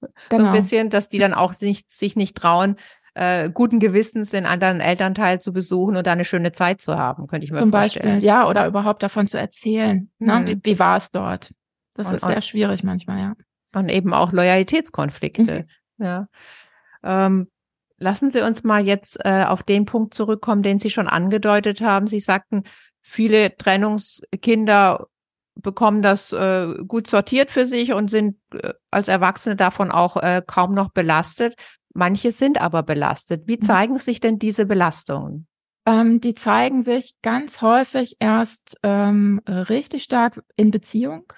Genau. 0.00 0.10
So 0.30 0.36
ein 0.36 0.38
genau. 0.38 0.52
bisschen, 0.52 0.88
dass 0.88 1.10
die 1.10 1.18
dann 1.18 1.34
auch 1.34 1.58
nicht, 1.60 1.90
sich 1.90 2.16
nicht 2.16 2.34
trauen, 2.34 2.76
äh, 3.14 3.50
guten 3.50 3.80
Gewissens 3.80 4.30
den 4.30 4.46
anderen 4.46 4.80
Elternteil 4.80 5.40
zu 5.40 5.52
besuchen 5.52 5.96
und 5.96 6.06
da 6.06 6.12
eine 6.12 6.24
schöne 6.24 6.52
Zeit 6.52 6.80
zu 6.80 6.96
haben, 6.96 7.26
könnte 7.26 7.44
ich 7.44 7.52
mir 7.52 7.58
Zum 7.58 7.70
vorstellen. 7.70 8.16
Beispiel, 8.16 8.26
ja, 8.26 8.48
oder 8.48 8.66
überhaupt 8.66 9.02
davon 9.02 9.26
zu 9.26 9.38
erzählen. 9.38 10.10
Ne? 10.18 10.40
Mhm. 10.40 10.46
Wie, 10.46 10.60
wie 10.62 10.78
war 10.78 10.96
es 10.96 11.10
dort? 11.10 11.52
Das 11.94 12.08
und, 12.08 12.16
ist 12.16 12.26
sehr 12.26 12.42
schwierig 12.42 12.82
manchmal, 12.82 13.18
ja. 13.18 13.34
Und 13.74 13.88
eben 13.88 14.12
auch 14.12 14.32
Loyalitätskonflikte. 14.32 15.66
Mhm. 15.96 16.04
Ja. 16.04 16.28
Ähm, 17.02 17.48
lassen 17.98 18.30
Sie 18.30 18.40
uns 18.40 18.64
mal 18.64 18.84
jetzt 18.84 19.24
äh, 19.24 19.44
auf 19.44 19.62
den 19.62 19.84
Punkt 19.84 20.14
zurückkommen, 20.14 20.62
den 20.62 20.78
Sie 20.78 20.90
schon 20.90 21.08
angedeutet 21.08 21.80
haben. 21.80 22.06
Sie 22.06 22.20
sagten, 22.20 22.64
viele 23.00 23.56
Trennungskinder 23.56 25.06
bekommen 25.54 26.02
das 26.02 26.32
äh, 26.32 26.74
gut 26.86 27.06
sortiert 27.06 27.52
für 27.52 27.66
sich 27.66 27.92
und 27.92 28.10
sind 28.10 28.36
äh, 28.52 28.72
als 28.90 29.08
Erwachsene 29.08 29.54
davon 29.54 29.92
auch 29.92 30.16
äh, 30.16 30.42
kaum 30.44 30.74
noch 30.74 30.90
belastet. 30.90 31.54
Manche 31.94 32.32
sind 32.32 32.60
aber 32.60 32.82
belastet. 32.82 33.44
Wie 33.46 33.56
mhm. 33.56 33.62
zeigen 33.62 33.98
sich 33.98 34.20
denn 34.20 34.38
diese 34.38 34.66
Belastungen? 34.66 35.46
Ähm, 35.86 36.20
die 36.20 36.34
zeigen 36.34 36.82
sich 36.82 37.14
ganz 37.22 37.62
häufig 37.62 38.16
erst 38.18 38.78
ähm, 38.82 39.40
richtig 39.46 40.02
stark 40.02 40.42
in 40.56 40.70
Beziehung, 40.70 41.32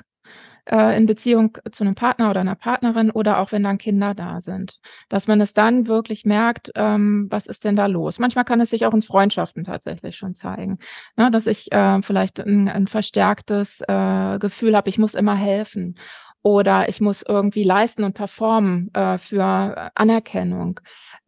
äh, 0.66 0.96
in 0.96 1.06
Beziehung 1.06 1.58
zu 1.72 1.82
einem 1.82 1.96
Partner 1.96 2.30
oder 2.30 2.40
einer 2.40 2.54
Partnerin 2.54 3.10
oder 3.10 3.40
auch 3.40 3.50
wenn 3.50 3.64
dann 3.64 3.76
Kinder 3.76 4.14
da 4.14 4.40
sind, 4.40 4.78
dass 5.08 5.26
man 5.26 5.40
es 5.40 5.52
dann 5.52 5.88
wirklich 5.88 6.24
merkt, 6.24 6.70
ähm, 6.76 7.26
was 7.28 7.48
ist 7.48 7.64
denn 7.64 7.74
da 7.74 7.86
los? 7.86 8.20
Manchmal 8.20 8.44
kann 8.44 8.60
es 8.60 8.70
sich 8.70 8.86
auch 8.86 8.94
in 8.94 9.02
Freundschaften 9.02 9.64
tatsächlich 9.64 10.16
schon 10.16 10.34
zeigen, 10.34 10.78
ne, 11.16 11.30
dass 11.32 11.48
ich 11.48 11.72
äh, 11.72 12.00
vielleicht 12.02 12.38
ein, 12.38 12.68
ein 12.68 12.86
verstärktes 12.86 13.82
äh, 13.88 14.38
Gefühl 14.38 14.76
habe, 14.76 14.88
ich 14.88 14.98
muss 14.98 15.14
immer 15.14 15.34
helfen 15.34 15.96
oder 16.46 16.88
ich 16.88 17.00
muss 17.00 17.24
irgendwie 17.26 17.64
leisten 17.64 18.04
und 18.04 18.12
performen 18.12 18.94
äh, 18.94 19.18
für 19.18 19.90
Anerkennung 19.96 20.78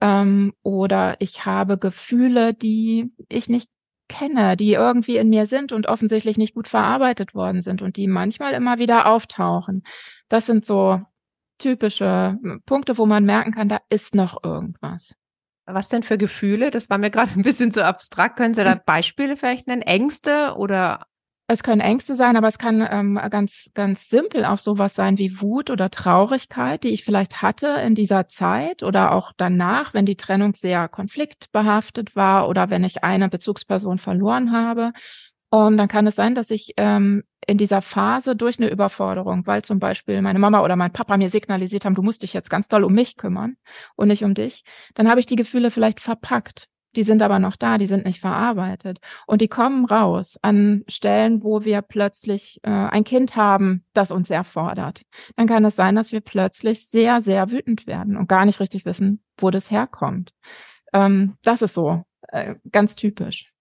ähm, 0.00 0.52
oder 0.62 1.16
ich 1.18 1.44
habe 1.44 1.76
Gefühle, 1.76 2.54
die 2.54 3.10
ich 3.28 3.48
nicht 3.48 3.68
kenne, 4.08 4.56
die 4.56 4.74
irgendwie 4.74 5.16
in 5.16 5.28
mir 5.28 5.46
sind 5.46 5.72
und 5.72 5.88
offensichtlich 5.88 6.38
nicht 6.38 6.54
gut 6.54 6.68
verarbeitet 6.68 7.34
worden 7.34 7.62
sind 7.62 7.82
und 7.82 7.96
die 7.96 8.06
manchmal 8.06 8.52
immer 8.52 8.78
wieder 8.78 9.06
auftauchen. 9.06 9.82
Das 10.28 10.46
sind 10.46 10.64
so 10.64 11.02
typische 11.58 12.38
Punkte, 12.64 12.96
wo 12.96 13.04
man 13.04 13.24
merken 13.24 13.50
kann, 13.50 13.68
da 13.68 13.80
ist 13.88 14.14
noch 14.14 14.44
irgendwas. 14.44 15.16
Was 15.66 15.88
denn 15.88 16.04
für 16.04 16.16
Gefühle? 16.16 16.70
Das 16.70 16.90
war 16.90 16.98
mir 16.98 17.10
gerade 17.10 17.32
ein 17.34 17.42
bisschen 17.42 17.72
zu 17.72 17.84
abstrakt. 17.84 18.36
Können 18.36 18.54
Sie 18.54 18.62
da 18.62 18.76
Beispiele 18.86 19.36
vielleicht 19.36 19.66
nennen? 19.66 19.82
Ängste 19.82 20.54
oder? 20.56 21.06
Es 21.50 21.62
können 21.62 21.80
Ängste 21.80 22.14
sein, 22.14 22.36
aber 22.36 22.46
es 22.46 22.58
kann 22.58 22.86
ähm, 22.90 23.18
ganz, 23.30 23.70
ganz 23.72 24.10
simpel 24.10 24.44
auch 24.44 24.58
sowas 24.58 24.94
sein 24.94 25.16
wie 25.16 25.40
Wut 25.40 25.70
oder 25.70 25.90
Traurigkeit, 25.90 26.84
die 26.84 26.90
ich 26.90 27.04
vielleicht 27.04 27.40
hatte 27.40 27.68
in 27.68 27.94
dieser 27.94 28.28
Zeit 28.28 28.82
oder 28.82 29.12
auch 29.12 29.32
danach, 29.34 29.94
wenn 29.94 30.04
die 30.04 30.16
Trennung 30.16 30.52
sehr 30.52 30.88
konfliktbehaftet 30.88 32.14
war 32.14 32.50
oder 32.50 32.68
wenn 32.68 32.84
ich 32.84 33.02
eine 33.02 33.30
Bezugsperson 33.30 33.98
verloren 33.98 34.52
habe. 34.52 34.92
Und 35.48 35.78
dann 35.78 35.88
kann 35.88 36.06
es 36.06 36.16
sein, 36.16 36.34
dass 36.34 36.50
ich 36.50 36.74
ähm, 36.76 37.24
in 37.46 37.56
dieser 37.56 37.80
Phase 37.80 38.36
durch 38.36 38.58
eine 38.58 38.68
Überforderung, 38.68 39.46
weil 39.46 39.62
zum 39.62 39.78
Beispiel 39.78 40.20
meine 40.20 40.38
Mama 40.38 40.62
oder 40.62 40.76
mein 40.76 40.92
Papa 40.92 41.16
mir 41.16 41.30
signalisiert 41.30 41.86
haben, 41.86 41.94
du 41.94 42.02
musst 42.02 42.22
dich 42.22 42.34
jetzt 42.34 42.50
ganz 42.50 42.68
doll 42.68 42.84
um 42.84 42.92
mich 42.92 43.16
kümmern 43.16 43.56
und 43.96 44.08
nicht 44.08 44.22
um 44.22 44.34
dich, 44.34 44.64
dann 44.94 45.08
habe 45.08 45.20
ich 45.20 45.24
die 45.24 45.36
Gefühle 45.36 45.70
vielleicht 45.70 46.00
verpackt. 46.00 46.68
Die 46.96 47.02
sind 47.02 47.22
aber 47.22 47.38
noch 47.38 47.56
da, 47.56 47.78
die 47.78 47.86
sind 47.86 48.04
nicht 48.04 48.20
verarbeitet. 48.20 48.98
Und 49.26 49.40
die 49.40 49.48
kommen 49.48 49.84
raus 49.84 50.38
an 50.42 50.84
Stellen, 50.88 51.42
wo 51.42 51.64
wir 51.64 51.82
plötzlich 51.82 52.60
äh, 52.62 52.70
ein 52.70 53.04
Kind 53.04 53.36
haben, 53.36 53.84
das 53.92 54.10
uns 54.10 54.28
sehr 54.28 54.44
fordert. 54.44 55.02
Dann 55.36 55.46
kann 55.46 55.64
es 55.64 55.76
sein, 55.76 55.94
dass 55.94 56.12
wir 56.12 56.20
plötzlich 56.20 56.88
sehr, 56.88 57.20
sehr 57.20 57.50
wütend 57.50 57.86
werden 57.86 58.16
und 58.16 58.28
gar 58.28 58.44
nicht 58.46 58.60
richtig 58.60 58.84
wissen, 58.84 59.22
wo 59.36 59.50
das 59.50 59.70
herkommt. 59.70 60.32
Ähm, 60.92 61.36
das 61.42 61.62
ist 61.62 61.74
so 61.74 62.04
äh, 62.28 62.54
ganz 62.70 62.96
typisch. 62.96 63.52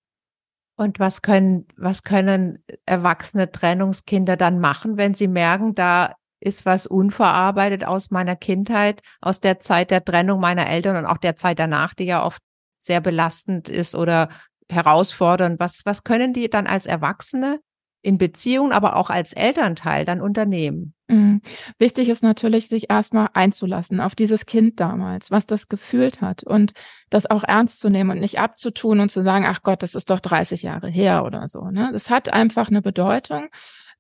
Und 0.78 1.00
was 1.00 1.22
können, 1.22 1.66
was 1.76 2.04
können 2.04 2.64
erwachsene 2.86 3.52
Trennungskinder 3.52 4.38
dann 4.38 4.60
machen, 4.60 4.96
wenn 4.96 5.16
sie 5.16 5.28
merken, 5.28 5.74
da 5.74 6.14
ist 6.40 6.68
was 6.68 6.86
unverarbeitet 6.86 7.84
aus 7.84 8.12
meiner 8.12 8.36
Kindheit, 8.36 9.02
aus 9.20 9.40
der 9.40 9.60
Zeit 9.60 9.90
der 9.90 10.06
Trennung 10.06 10.40
meiner 10.40 10.70
Eltern 10.70 10.96
und 10.96 11.06
auch 11.06 11.18
der 11.18 11.36
Zeit 11.36 11.58
danach, 11.58 11.96
die 11.96 12.06
ja 12.06 12.24
oft 12.24 12.42
sehr 12.78 13.02
belastend 13.02 13.70
ist 13.70 13.96
oder 13.96 14.30
herausfordernd. 14.70 15.60
Was, 15.60 15.86
was 15.86 16.04
können 16.04 16.34
die 16.34 16.50
dann 16.50 16.68
als 16.68 16.86
Erwachsene 16.86 17.60
in 18.02 18.18
Beziehungen, 18.18 18.72
aber 18.72 18.96
auch 18.96 19.10
als 19.10 19.34
Elternteil 19.34 20.06
dann 20.06 20.22
unternehmen. 20.22 20.94
Mhm. 21.08 21.42
Wichtig 21.78 22.10
ist 22.10 22.24
natürlich, 22.24 22.70
sich 22.70 22.90
erstmal 22.90 23.30
einzulassen 23.34 24.00
auf 24.00 24.16
dieses 24.16 24.46
Kind 24.46 24.80
damals, 24.80 25.30
was 25.32 25.46
das 25.46 25.68
gefühlt 25.68 26.22
hat 26.22 26.44
und 26.44 26.74
das 27.10 27.30
auch 27.30 27.44
ernst 27.44 27.80
zu 27.80 27.90
nehmen 27.90 28.12
und 28.12 28.20
nicht 28.20 28.40
abzutun 28.40 29.00
und 29.00 29.10
zu 29.10 29.24
sagen, 29.24 29.46
ach 29.46 29.62
Gott, 29.64 29.84
das 29.84 29.96
ist 29.96 30.10
doch 30.10 30.20
30 30.20 30.62
Jahre 30.64 30.90
her 30.90 31.26
oder 31.26 31.48
so. 31.48 31.70
Ne? 31.70 31.90
Das 31.92 32.10
hat 32.10 32.30
einfach 32.30 32.70
eine 32.70 32.82
Bedeutung. 32.82 33.50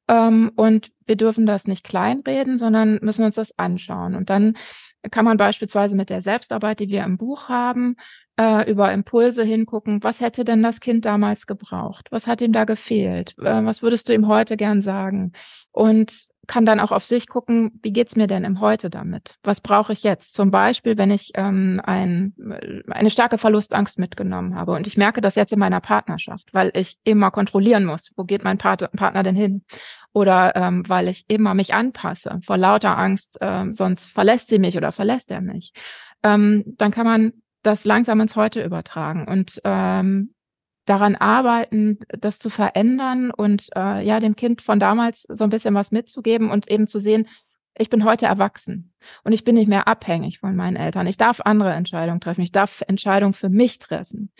Ähm, 0.07 0.51
und 0.55 0.89
wir 1.05 1.17
dürfen 1.17 1.45
das 1.45 1.67
nicht 1.67 1.83
kleinreden, 1.83 2.57
sondern 2.57 2.99
müssen 3.01 3.25
uns 3.25 3.35
das 3.35 3.57
anschauen. 3.57 4.15
Und 4.15 4.29
dann 4.29 4.55
kann 5.11 5.25
man 5.25 5.37
beispielsweise 5.37 5.95
mit 5.95 6.09
der 6.09 6.21
Selbstarbeit, 6.21 6.79
die 6.79 6.87
wir 6.87 7.03
im 7.03 7.17
Buch 7.17 7.49
haben, 7.49 7.97
äh, 8.39 8.69
über 8.69 8.91
Impulse 8.93 9.43
hingucken, 9.43 10.03
was 10.03 10.21
hätte 10.21 10.45
denn 10.45 10.63
das 10.63 10.79
Kind 10.79 11.05
damals 11.05 11.47
gebraucht? 11.47 12.07
Was 12.11 12.27
hat 12.27 12.41
ihm 12.41 12.53
da 12.53 12.65
gefehlt? 12.65 13.35
Äh, 13.39 13.65
was 13.65 13.81
würdest 13.81 14.09
du 14.09 14.13
ihm 14.13 14.27
heute 14.27 14.57
gern 14.57 14.81
sagen? 14.81 15.33
Und 15.71 16.27
kann 16.47 16.65
dann 16.65 16.79
auch 16.79 16.91
auf 16.91 17.05
sich 17.05 17.27
gucken, 17.27 17.79
wie 17.83 17.91
geht's 17.91 18.15
mir 18.15 18.27
denn 18.27 18.45
im 18.45 18.61
Heute 18.61 18.89
damit? 18.89 19.35
Was 19.43 19.59
brauche 19.59 19.91
ich 19.91 20.03
jetzt? 20.03 20.33
Zum 20.33 20.49
Beispiel, 20.49 20.97
wenn 20.97 21.11
ich 21.11 21.31
ähm, 21.35 21.81
ein, 21.83 22.33
eine 22.89 23.09
starke 23.09 23.37
Verlustangst 23.37 23.99
mitgenommen 23.99 24.55
habe 24.55 24.71
und 24.71 24.87
ich 24.87 24.97
merke 24.97 25.19
das 25.19 25.35
jetzt 25.35 25.51
in 25.51 25.59
meiner 25.59 25.81
Partnerschaft, 25.81 26.53
weil 26.53 26.71
ich 26.73 26.97
immer 27.03 27.31
kontrollieren 27.31 27.85
muss, 27.85 28.11
wo 28.15 28.23
geht 28.23 28.45
mein 28.45 28.57
Part 28.57 28.89
Partner 28.93 29.23
denn 29.23 29.35
hin? 29.35 29.63
Oder 30.13 30.55
ähm, 30.55 30.83
weil 30.87 31.09
ich 31.09 31.25
immer 31.27 31.53
mich 31.53 31.73
anpasse 31.73 32.39
vor 32.45 32.57
lauter 32.57 32.97
Angst, 32.97 33.37
ähm, 33.41 33.73
sonst 33.73 34.07
verlässt 34.07 34.47
sie 34.47 34.57
mich 34.57 34.77
oder 34.77 34.93
verlässt 34.93 35.29
er 35.31 35.41
mich. 35.41 35.73
Ähm, 36.23 36.63
dann 36.65 36.91
kann 36.91 37.05
man 37.05 37.33
das 37.67 37.85
langsam 37.85 38.21
ins 38.21 38.35
Heute 38.35 38.63
übertragen 38.63 39.27
und 39.27 39.61
ähm, 39.63 40.33
daran 40.85 41.15
arbeiten, 41.15 41.99
das 42.07 42.39
zu 42.39 42.49
verändern 42.49 43.29
und 43.29 43.69
äh, 43.75 44.03
ja, 44.05 44.19
dem 44.19 44.35
Kind 44.35 44.61
von 44.61 44.79
damals 44.79 45.23
so 45.23 45.43
ein 45.43 45.49
bisschen 45.49 45.75
was 45.75 45.91
mitzugeben 45.91 46.49
und 46.49 46.71
eben 46.71 46.87
zu 46.87 46.99
sehen, 46.99 47.27
ich 47.77 47.89
bin 47.89 48.05
heute 48.05 48.25
erwachsen 48.25 48.93
und 49.23 49.33
ich 49.33 49.43
bin 49.43 49.55
nicht 49.55 49.67
mehr 49.67 49.87
abhängig 49.87 50.39
von 50.39 50.55
meinen 50.55 50.77
Eltern. 50.77 51.05
Ich 51.05 51.17
darf 51.17 51.41
andere 51.41 51.73
Entscheidungen 51.73 52.21
treffen. 52.21 52.41
Ich 52.41 52.51
darf 52.51 52.81
Entscheidungen 52.87 53.33
für 53.33 53.49
mich 53.49 53.77
treffen. 53.79 54.31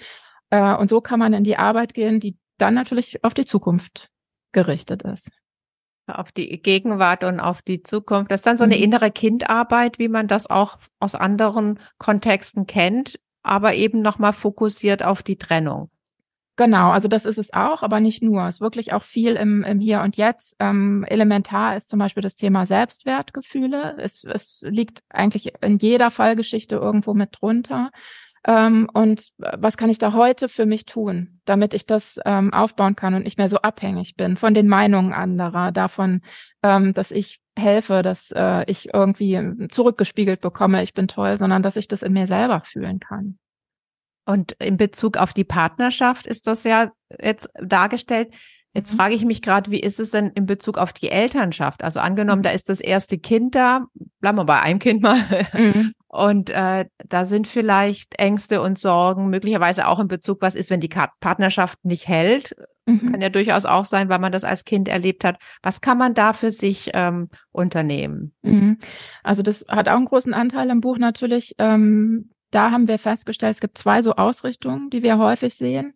Äh, 0.50 0.76
und 0.76 0.90
so 0.90 1.02
kann 1.02 1.20
man 1.20 1.34
in 1.34 1.44
die 1.44 1.58
Arbeit 1.58 1.94
gehen, 1.94 2.20
die 2.20 2.38
dann 2.58 2.74
natürlich 2.74 3.24
auf 3.24 3.34
die 3.34 3.46
Zukunft 3.46 4.10
gerichtet 4.54 5.04
ist. 5.04 5.32
Auf 6.08 6.32
die 6.32 6.62
Gegenwart 6.62 7.24
und 7.24 7.40
auf 7.40 7.62
die 7.62 7.84
Zukunft. 7.84 8.32
Das 8.32 8.40
ist 8.40 8.48
dann 8.48 8.58
so 8.58 8.64
eine 8.64 8.78
mhm. 8.78 8.84
innere 8.84 9.12
Kindarbeit, 9.12 10.00
wie 10.00 10.08
man 10.08 10.28
das 10.28 10.50
auch 10.50 10.78
aus 11.00 11.16
anderen 11.16 11.80
Kontexten 11.98 12.66
kennt, 12.66 13.20
aber 13.44 13.74
eben 13.76 14.02
nochmal 14.02 14.34
fokussiert 14.34 15.04
auf 15.04 15.22
die 15.22 15.38
Trennung. 15.38 15.90
Genau, 16.58 16.90
also 16.90 17.08
das 17.08 17.26
ist 17.26 17.38
es 17.38 17.54
auch, 17.54 17.84
aber 17.84 18.00
nicht 18.00 18.24
nur. 18.24 18.48
Es 18.48 18.56
ist 18.56 18.62
wirklich 18.62 18.92
auch 18.92 19.04
viel 19.04 19.36
im, 19.36 19.64
im 19.64 19.80
Hier 19.80 20.02
und 20.02 20.18
Jetzt. 20.18 20.56
Ähm, 20.60 21.06
elementar 21.08 21.76
ist 21.76 21.88
zum 21.88 22.00
Beispiel 22.00 22.24
das 22.24 22.36
Thema 22.36 22.66
Selbstwertgefühle. 22.66 23.96
Es, 24.00 24.24
es 24.24 24.66
liegt 24.68 25.04
eigentlich 25.10 25.54
in 25.62 25.78
jeder 25.78 26.10
Fallgeschichte 26.10 26.76
irgendwo 26.76 27.14
mit 27.14 27.38
drunter. 27.40 27.92
Ähm, 28.46 28.90
und 28.94 29.30
was 29.38 29.78
kann 29.78 29.90
ich 29.90 29.98
da 29.98 30.14
heute 30.14 30.50
für 30.50 30.66
mich 30.66 30.86
tun, 30.86 31.40
damit 31.46 31.74
ich 31.74 31.86
das 31.86 32.20
ähm, 32.26 32.54
aufbauen 32.54 32.96
kann 32.96 33.14
und 33.14 33.24
nicht 33.24 33.38
mehr 33.38 33.50
so 33.50 33.58
abhängig 33.58 34.16
bin 34.16 34.38
von 34.38 34.54
den 34.54 34.68
Meinungen 34.68 35.14
anderer, 35.14 35.72
davon, 35.72 36.22
ähm, 36.64 36.94
dass 36.94 37.12
ich 37.12 37.42
helfe, 37.58 38.02
dass 38.04 38.32
äh, 38.32 38.64
ich 38.68 38.94
irgendwie 38.94 39.68
zurückgespiegelt 39.70 40.42
bekomme, 40.42 40.84
ich 40.84 40.94
bin 40.94 41.08
toll, 41.08 41.38
sondern 41.38 41.64
dass 41.64 41.76
ich 41.76 41.88
das 41.88 42.04
in 42.04 42.14
mir 42.14 42.28
selber 42.28 42.62
fühlen 42.66 43.00
kann. 43.00 43.38
Und 44.26 44.52
in 44.60 44.78
Bezug 44.78 45.18
auf 45.18 45.34
die 45.34 45.46
Partnerschaft 45.46 46.28
ist 46.28 46.48
das 46.48 46.64
ja 46.66 46.92
jetzt 47.22 47.50
dargestellt. 47.62 48.34
Jetzt 48.74 48.94
mhm. 48.94 48.98
frage 48.98 49.16
ich 49.16 49.26
mich 49.26 49.42
gerade, 49.42 49.72
wie 49.72 49.80
ist 49.80 50.00
es 50.00 50.12
denn 50.12 50.32
in 50.36 50.46
Bezug 50.46 50.78
auf 50.78 50.94
die 50.94 51.10
Elternschaft? 51.10 51.84
Also 51.84 52.00
angenommen, 52.00 52.40
mhm. 52.40 52.44
da 52.44 52.50
ist 52.52 52.70
das 52.70 52.82
erste 52.82 53.18
Kind 53.18 53.56
da, 53.56 53.88
bleiben 54.20 54.38
wir 54.38 54.46
bei 54.46 54.62
einem 54.62 54.80
Kind 54.80 55.02
mal. 55.02 55.20
Mhm. 55.54 55.94
Und 56.10 56.50
äh, 56.50 56.86
da 57.08 57.26
sind 57.26 57.48
vielleicht 57.48 58.18
Ängste 58.18 58.62
und 58.62 58.80
Sorgen, 58.80 59.30
möglicherweise 59.30 59.88
auch 59.88 60.00
in 60.00 60.08
Bezug, 60.08 60.42
was 60.42 60.56
ist, 60.56 60.70
wenn 60.70 60.80
die 60.80 60.90
Partnerschaft 61.20 61.84
nicht 61.84 62.08
hält? 62.08 62.56
Mhm. 62.86 63.12
Kann 63.12 63.22
ja 63.22 63.30
durchaus 63.30 63.66
auch 63.66 63.84
sein, 63.84 64.08
weil 64.08 64.20
man 64.20 64.32
das 64.32 64.46
als 64.46 64.64
Kind 64.64 64.88
erlebt 64.88 65.26
hat. 65.26 65.38
Was 65.62 65.82
kann 65.82 65.98
man 65.98 66.14
da 66.14 66.32
für 66.32 66.50
sich 66.50 66.92
ähm, 66.94 67.30
unternehmen? 67.52 68.34
Mhm. 68.42 68.80
Also 69.24 69.44
das 69.44 69.66
hat 69.68 69.90
auch 69.90 69.98
einen 69.98 70.06
großen 70.06 70.34
Anteil 70.34 70.70
im 70.70 70.80
Buch 70.80 70.98
natürlich. 70.98 71.56
Ähm, 71.58 72.30
da 72.52 72.72
haben 72.72 72.88
wir 72.88 72.98
festgestellt, 72.98 73.56
es 73.56 73.60
gibt 73.60 73.78
zwei 73.78 74.02
so 74.02 74.14
Ausrichtungen, 74.16 74.90
die 74.90 75.04
wir 75.04 75.18
häufig 75.18 75.56
sehen. 75.56 75.94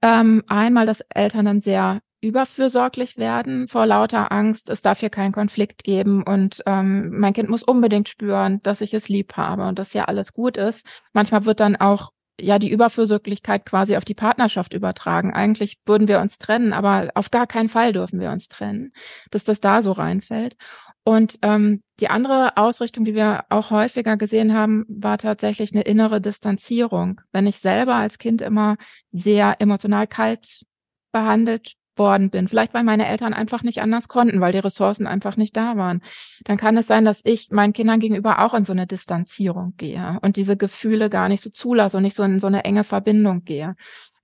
Ähm, 0.00 0.44
einmal, 0.46 0.86
dass 0.86 1.00
Eltern 1.10 1.46
dann 1.46 1.60
sehr 1.60 2.00
überfürsorglich 2.20 3.16
werden 3.16 3.68
vor 3.68 3.86
lauter 3.86 4.32
Angst, 4.32 4.70
es 4.70 4.82
darf 4.82 5.00
hier 5.00 5.10
keinen 5.10 5.32
Konflikt 5.32 5.84
geben 5.84 6.22
und 6.22 6.62
ähm, 6.66 7.18
mein 7.18 7.32
Kind 7.32 7.48
muss 7.48 7.62
unbedingt 7.62 8.08
spüren, 8.08 8.60
dass 8.62 8.80
ich 8.80 8.92
es 8.94 9.08
lieb 9.08 9.36
habe 9.36 9.66
und 9.66 9.78
dass 9.78 9.92
ja 9.92 10.06
alles 10.06 10.32
gut 10.32 10.56
ist. 10.56 10.84
Manchmal 11.12 11.44
wird 11.44 11.60
dann 11.60 11.76
auch 11.76 12.10
ja 12.40 12.58
die 12.58 12.70
Überfürsorglichkeit 12.70 13.64
quasi 13.64 13.96
auf 13.96 14.04
die 14.04 14.14
Partnerschaft 14.14 14.72
übertragen. 14.72 15.32
Eigentlich 15.32 15.78
würden 15.86 16.08
wir 16.08 16.20
uns 16.20 16.38
trennen, 16.38 16.72
aber 16.72 17.10
auf 17.14 17.30
gar 17.30 17.46
keinen 17.46 17.68
Fall 17.68 17.92
dürfen 17.92 18.20
wir 18.20 18.30
uns 18.30 18.48
trennen, 18.48 18.92
dass 19.30 19.44
das 19.44 19.60
da 19.60 19.82
so 19.82 19.92
reinfällt. 19.92 20.56
Und 21.04 21.38
ähm, 21.42 21.82
die 22.00 22.10
andere 22.10 22.56
Ausrichtung, 22.56 23.04
die 23.04 23.14
wir 23.14 23.44
auch 23.48 23.70
häufiger 23.70 24.16
gesehen 24.16 24.52
haben, 24.52 24.84
war 24.88 25.18
tatsächlich 25.18 25.72
eine 25.72 25.82
innere 25.82 26.20
Distanzierung. 26.20 27.20
Wenn 27.32 27.46
ich 27.46 27.58
selber 27.58 27.94
als 27.94 28.18
Kind 28.18 28.42
immer 28.42 28.76
sehr 29.10 29.56
emotional 29.60 30.06
kalt 30.06 30.66
behandelt 31.10 31.77
worden 31.98 32.30
bin, 32.30 32.48
vielleicht 32.48 32.74
weil 32.74 32.84
meine 32.84 33.06
Eltern 33.06 33.34
einfach 33.34 33.62
nicht 33.62 33.80
anders 33.80 34.08
konnten, 34.08 34.40
weil 34.40 34.52
die 34.52 34.58
Ressourcen 34.58 35.06
einfach 35.06 35.36
nicht 35.36 35.56
da 35.56 35.76
waren, 35.76 36.02
dann 36.44 36.56
kann 36.56 36.76
es 36.76 36.86
sein, 36.86 37.04
dass 37.04 37.20
ich 37.24 37.50
meinen 37.50 37.72
Kindern 37.72 38.00
gegenüber 38.00 38.44
auch 38.44 38.54
in 38.54 38.64
so 38.64 38.72
eine 38.72 38.86
Distanzierung 38.86 39.74
gehe 39.76 40.18
und 40.22 40.36
diese 40.36 40.56
Gefühle 40.56 41.10
gar 41.10 41.28
nicht 41.28 41.42
so 41.42 41.50
zulasse 41.50 41.96
und 41.96 42.02
nicht 42.02 42.16
so 42.16 42.22
in 42.22 42.40
so 42.40 42.46
eine 42.46 42.64
enge 42.64 42.84
Verbindung 42.84 43.44
gehe. 43.44 43.74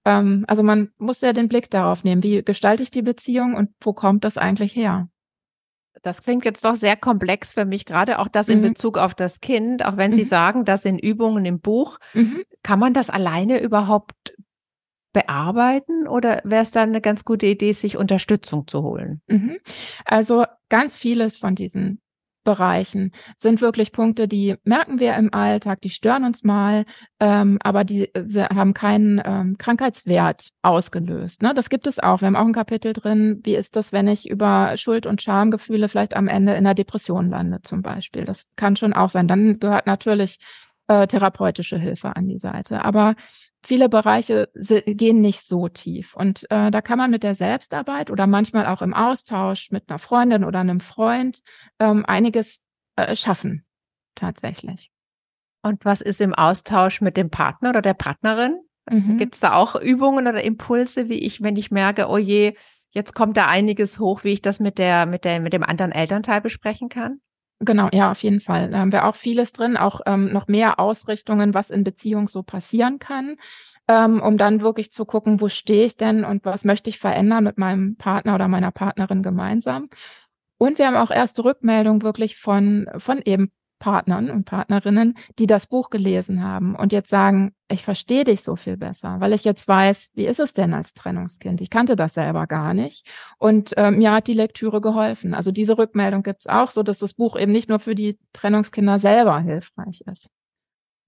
Ähm, 0.05 0.45
also 0.47 0.63
man 0.63 0.91
muss 0.99 1.21
ja 1.21 1.33
den 1.33 1.49
Blick 1.49 1.71
darauf 1.71 2.05
nehmen, 2.05 2.23
wie 2.23 2.43
gestalte 2.43 2.83
ich 2.83 2.91
die 2.91 3.03
Beziehung 3.03 3.55
und 3.55 3.71
wo 3.81 3.93
kommt 3.93 4.25
das 4.25 4.39
eigentlich 4.39 4.77
her? 4.77 5.09
Das 6.03 6.23
klingt 6.23 6.45
jetzt 6.45 6.65
doch 6.65 6.75
sehr 6.75 6.97
komplex 6.97 7.53
für 7.53 7.65
mich, 7.65 7.87
gerade 7.87 8.19
auch 8.19 8.29
das 8.29 8.49
in 8.49 8.59
mhm. 8.59 8.69
Bezug 8.71 8.99
auf 8.99 9.15
das 9.15 9.41
Kind. 9.41 9.87
Auch 9.87 9.97
wenn 9.97 10.11
mhm. 10.11 10.17
Sie 10.17 10.25
sagen, 10.25 10.65
das 10.65 10.83
sind 10.83 10.99
Übungen 10.99 11.47
im 11.47 11.61
Buch. 11.61 11.99
Mhm. 12.13 12.43
Kann 12.63 12.79
man 12.79 12.93
das 12.93 13.09
alleine 13.09 13.63
überhaupt 13.63 14.35
bearbeiten 15.15 16.07
oder 16.07 16.43
wäre 16.45 16.63
es 16.63 16.73
dann 16.73 16.91
eine 16.91 17.01
ganz 17.01 17.25
gute 17.25 17.47
Idee, 17.47 17.73
sich 17.73 17.97
Unterstützung 17.97 18.67
zu 18.67 18.83
holen? 18.83 19.23
Mhm. 19.29 19.57
Also 20.05 20.45
ganz 20.69 20.97
vieles 20.97 21.39
von 21.39 21.55
diesen 21.55 22.03
Bereichen 22.43 23.13
sind 23.39 23.63
wirklich 23.63 23.93
Punkte, 23.93 24.29
die 24.29 24.57
merken 24.65 25.01
wir 25.01 25.15
im 25.15 25.33
Alltag, 25.33 25.81
die 25.81 25.89
stören 25.89 26.25
uns 26.25 26.45
mal, 26.45 26.85
ähm, 27.19 27.59
aber 27.63 27.85
die 27.85 28.11
haben 28.15 28.75
keinen 28.75 29.23
ähm, 29.25 29.57
Krankheitswert 29.57 30.51
ausgelöst. 30.61 31.41
Ne? 31.41 31.55
Das 31.55 31.71
gibt 31.71 31.87
es 31.87 31.99
auch. 31.99 32.21
Wir 32.21 32.27
haben 32.27 32.37
auch 32.37 32.45
ein 32.45 32.53
Kapitel 32.53 32.93
drin, 32.93 33.41
wie 33.45 33.57
ist 33.57 33.77
das, 33.77 33.93
wenn 33.93 34.09
ich 34.09 34.29
über 34.29 34.77
Schuld- 34.77 35.07
und 35.07 35.23
Schamgefühle 35.23 35.89
vielleicht 35.89 36.15
am 36.15 36.29
Ende 36.29 36.53
in 36.53 36.59
einer 36.59 36.75
Depression 36.75 37.31
lande 37.31 37.63
zum 37.63 37.81
Beispiel. 37.81 38.27
Das 38.27 38.51
kann 38.57 38.77
schon 38.77 38.93
auch 38.93 39.09
sein. 39.09 39.27
Dann 39.27 39.59
gehört 39.59 39.87
natürlich 39.87 40.39
äh, 40.87 41.07
therapeutische 41.07 41.79
Hilfe 41.79 42.15
an 42.15 42.29
die 42.29 42.39
Seite. 42.39 42.85
Aber 42.85 43.15
viele 43.67 43.89
Bereiche 43.89 44.51
gehen 44.55 45.21
nicht 45.21 45.41
so 45.41 45.69
tief. 45.69 46.15
Und 46.15 46.45
äh, 46.51 46.71
da 46.71 46.81
kann 46.81 46.99
man 46.99 47.11
mit 47.11 47.23
der 47.23 47.35
Selbstarbeit 47.35 48.11
oder 48.11 48.27
manchmal 48.27 48.67
auch 48.67 48.83
im 48.83 48.95
Austausch 48.95 49.71
mit 49.71 49.89
einer 49.89 49.99
Freundin 49.99 50.45
oder 50.45 50.61
einem 50.61 50.81
Freund 50.81 51.43
ähm, 51.79 52.05
einiges 52.05 52.61
äh, 52.97 53.17
schaffen, 53.17 53.65
tatsächlich. 54.15 54.91
Und 55.63 55.85
was 55.85 56.03
ist 56.03 56.21
im 56.21 56.35
Austausch 56.35 57.01
mit 57.01 57.17
dem 57.17 57.31
Partner 57.31 57.71
oder 57.71 57.83
der 57.83 57.95
Partnerin? 57.95 58.61
Mhm. 58.91 59.17
Gibt 59.17 59.35
es 59.35 59.41
da 59.41 59.55
auch 59.55 59.75
Übungen 59.81 60.27
oder 60.27 60.45
Impulse, 60.45 61.09
wie 61.09 61.19
ich, 61.19 61.43
wenn 61.43 61.57
ich 61.57 61.71
merke, 61.71 62.09
oh 62.09 62.19
je, 62.19 62.55
jetzt 62.91 63.15
kommt 63.15 63.37
da 63.37 63.49
einiges 63.49 63.99
hoch, 63.99 64.25
wie 64.25 64.33
ich 64.33 64.43
das 64.43 64.61
mit 64.61 64.79
der, 64.79 65.07
mit 65.07 65.25
der, 65.25 65.41
mit 65.41 65.55
dem 65.55 65.63
anderen 65.63 65.93
Elternteil 65.93 66.43
besprechen 66.43 66.91
kann? 66.91 67.21
Genau, 67.65 67.89
ja, 67.93 68.11
auf 68.11 68.23
jeden 68.23 68.41
Fall. 68.41 68.71
Da 68.71 68.79
haben 68.79 68.93
wir 68.93 69.07
auch 69.07 69.15
vieles 69.15 69.53
drin, 69.53 69.77
auch 69.77 70.01
ähm, 70.07 70.33
noch 70.33 70.49
mehr 70.49 70.81
Ausrichtungen, 70.81 71.55
was 71.55 71.71
in 71.71 71.85
Beziehung 71.85 72.29
so 72.29 72.43
passieren 72.43 72.99
kann, 72.99 73.37
ähm, 73.89 74.21
um 74.21 74.39
dann 74.39 74.61
wirklich 74.61 74.93
zu 74.93 75.05
gucken, 75.05 75.41
wo 75.41 75.49
stehe 75.49 75.85
ich 75.87 75.97
denn 75.97 76.25
und 76.25 76.45
was 76.45 76.65
möchte 76.65 76.91
ich 76.91 76.99
verändern 76.99 77.45
mit 77.45 77.59
meinem 77.59 77.97
Partner 77.97 78.35
oder 78.35 78.49
meiner 78.49 78.73
Partnerin 78.73 79.23
gemeinsam. 79.23 79.89
Und 80.59 80.79
wir 80.79 80.87
haben 80.87 80.97
auch 80.97 81.11
erste 81.11 81.45
Rückmeldungen 81.45 82.03
wirklich 82.03 82.37
von, 82.37 82.87
von 82.99 83.21
eben 83.25 83.51
Partnern 83.79 84.31
und 84.31 84.45
Partnerinnen, 84.45 85.17
die 85.39 85.47
das 85.47 85.67
Buch 85.67 85.91
gelesen 85.91 86.43
haben 86.43 86.75
und 86.75 86.93
jetzt 86.93 87.11
sagen, 87.11 87.55
ich 87.69 87.83
verstehe 87.83 88.25
dich 88.25 88.43
so 88.43 88.57
viel 88.57 88.77
besser, 88.77 89.21
weil 89.21 89.33
ich 89.33 89.45
jetzt 89.45 89.67
weiß, 89.67 90.11
wie 90.15 90.27
ist 90.27 90.41
es 90.41 90.55
denn 90.55 90.75
als 90.75 90.95
Trennungskind? 90.95 91.61
Ich 91.61 91.71
kannte 91.71 91.97
das 91.97 92.15
selber 92.15 92.47
gar 92.47 92.73
nicht. 92.73 93.07
Und 93.39 93.77
äh, 93.77 93.91
mir 93.91 94.13
hat 94.13 94.27
die 94.27 94.35
Lektüre 94.35 94.81
geholfen. 94.81 95.35
Also 95.35 95.51
diese 95.51 95.77
Rückmeldung 95.77 96.23
gibt 96.23 96.43
es 96.43 96.47
auch, 96.47 96.71
so 96.71 96.83
dass 96.83 96.99
das 96.99 97.15
Buch 97.15 97.37
eben 97.39 97.53
nicht 97.53 97.69
nur 97.69 97.81
für 97.81 97.95
die 97.95 98.19
Trennungskinder 98.33 98.99
selber 98.99 99.41
hilfreich 99.41 100.03
ist. 100.11 100.29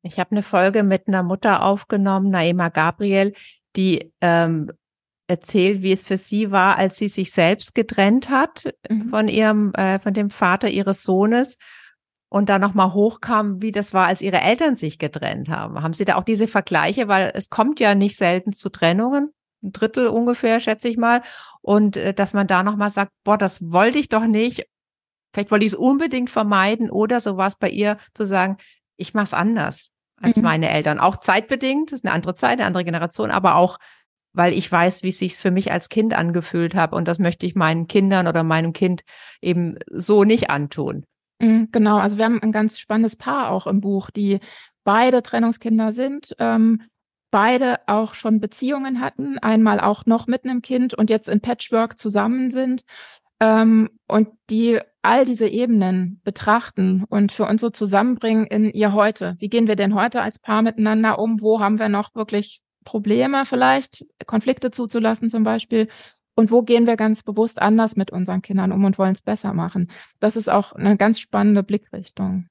Ich 0.02 0.18
habe 0.18 0.32
eine 0.32 0.42
Folge 0.42 0.82
mit 0.82 1.08
einer 1.08 1.22
Mutter 1.22 1.62
aufgenommen, 1.62 2.30
Naima 2.30 2.68
Gabriel, 2.68 3.32
die 3.74 4.12
ähm, 4.20 4.70
erzählt, 5.28 5.82
wie 5.82 5.92
es 5.92 6.04
für 6.04 6.16
sie 6.16 6.50
war, 6.50 6.78
als 6.78 6.96
sie 6.96 7.08
sich 7.08 7.32
selbst 7.32 7.74
getrennt 7.74 8.30
hat 8.30 8.72
mhm. 8.88 9.08
von 9.10 9.28
ihrem, 9.28 9.72
äh, 9.74 9.98
von 9.98 10.14
dem 10.14 10.30
Vater 10.30 10.68
ihres 10.68 11.02
Sohnes 11.02 11.58
und 12.28 12.48
da 12.48 12.58
nochmal 12.58 12.92
hochkam, 12.92 13.62
wie 13.62 13.72
das 13.72 13.94
war, 13.94 14.06
als 14.06 14.20
ihre 14.20 14.40
Eltern 14.40 14.76
sich 14.76 14.98
getrennt 14.98 15.48
haben. 15.48 15.82
Haben 15.82 15.94
Sie 15.94 16.04
da 16.04 16.16
auch 16.16 16.24
diese 16.24 16.48
Vergleiche? 16.48 17.08
Weil 17.08 17.32
es 17.34 17.50
kommt 17.50 17.80
ja 17.80 17.94
nicht 17.94 18.16
selten 18.16 18.52
zu 18.52 18.68
Trennungen, 18.68 19.30
ein 19.62 19.72
Drittel 19.72 20.08
ungefähr, 20.08 20.60
schätze 20.60 20.88
ich 20.88 20.96
mal. 20.96 21.22
Und 21.62 21.96
äh, 21.96 22.14
dass 22.14 22.32
man 22.32 22.46
da 22.46 22.62
nochmal 22.62 22.90
sagt, 22.90 23.12
boah, 23.24 23.38
das 23.38 23.70
wollte 23.70 23.98
ich 23.98 24.08
doch 24.08 24.26
nicht. 24.26 24.66
Vielleicht 25.32 25.50
wollte 25.50 25.66
ich 25.66 25.72
es 25.72 25.78
unbedingt 25.78 26.30
vermeiden 26.30 26.90
oder 26.90 27.20
so 27.20 27.36
war 27.36 27.48
es 27.48 27.56
bei 27.56 27.68
ihr 27.68 27.98
zu 28.14 28.24
sagen, 28.24 28.56
ich 28.96 29.12
mache 29.12 29.24
es 29.24 29.34
anders 29.34 29.90
als 30.20 30.38
mhm. 30.38 30.44
meine 30.44 30.70
Eltern. 30.70 30.98
Auch 30.98 31.18
zeitbedingt, 31.18 31.92
das 31.92 32.00
ist 32.00 32.04
eine 32.04 32.14
andere 32.14 32.34
Zeit, 32.34 32.52
eine 32.52 32.64
andere 32.64 32.84
Generation, 32.84 33.30
aber 33.30 33.56
auch, 33.56 33.78
weil 34.32 34.52
ich 34.52 34.70
weiß, 34.70 35.02
wie 35.02 35.10
es 35.10 35.18
sich 35.18 35.34
für 35.36 35.50
mich 35.50 35.72
als 35.72 35.88
Kind 35.88 36.14
angefühlt 36.14 36.74
habe. 36.74 36.96
Und 36.96 37.06
das 37.06 37.18
möchte 37.18 37.46
ich 37.46 37.54
meinen 37.54 37.86
Kindern 37.86 38.26
oder 38.26 38.42
meinem 38.42 38.72
Kind 38.72 39.02
eben 39.42 39.76
so 39.90 40.24
nicht 40.24 40.50
antun. 40.50 41.04
Mhm, 41.40 41.68
genau, 41.72 41.98
also 41.98 42.16
wir 42.18 42.24
haben 42.24 42.42
ein 42.42 42.52
ganz 42.52 42.78
spannendes 42.78 43.16
Paar 43.16 43.50
auch 43.50 43.66
im 43.66 43.80
Buch, 43.80 44.10
die 44.10 44.40
beide 44.84 45.22
Trennungskinder 45.22 45.92
sind, 45.92 46.34
ähm, 46.38 46.82
beide 47.30 47.80
auch 47.86 48.14
schon 48.14 48.40
Beziehungen 48.40 49.00
hatten, 49.00 49.38
einmal 49.38 49.80
auch 49.80 50.06
noch 50.06 50.26
mit 50.26 50.44
einem 50.44 50.62
Kind 50.62 50.94
und 50.94 51.10
jetzt 51.10 51.28
in 51.28 51.40
Patchwork 51.40 51.98
zusammen 51.98 52.50
sind 52.50 52.84
ähm, 53.40 53.90
und 54.08 54.28
die 54.50 54.80
all 55.02 55.24
diese 55.24 55.48
Ebenen 55.48 56.20
betrachten 56.24 57.04
und 57.08 57.32
für 57.32 57.46
uns 57.46 57.60
so 57.60 57.70
zusammenbringen 57.70 58.46
in 58.46 58.70
ihr 58.70 58.92
heute. 58.92 59.36
Wie 59.38 59.48
gehen 59.48 59.68
wir 59.68 59.76
denn 59.76 59.94
heute 59.94 60.22
als 60.22 60.38
Paar 60.38 60.62
miteinander 60.62 61.18
um? 61.18 61.40
Wo 61.42 61.60
haben 61.60 61.78
wir 61.78 61.88
noch 61.88 62.14
wirklich 62.14 62.60
Probleme 62.84 63.44
vielleicht, 63.46 64.06
Konflikte 64.26 64.70
zuzulassen 64.70 65.30
zum 65.30 65.44
Beispiel? 65.44 65.88
Und 66.36 66.50
wo 66.50 66.62
gehen 66.62 66.86
wir 66.86 66.96
ganz 66.96 67.22
bewusst 67.22 67.60
anders 67.60 67.96
mit 67.96 68.12
unseren 68.12 68.42
Kindern 68.42 68.70
um 68.70 68.84
und 68.84 68.98
wollen 68.98 69.12
es 69.12 69.22
besser 69.22 69.54
machen? 69.54 69.90
Das 70.20 70.36
ist 70.36 70.50
auch 70.50 70.72
eine 70.72 70.98
ganz 70.98 71.18
spannende 71.18 71.62
Blickrichtung. 71.62 72.48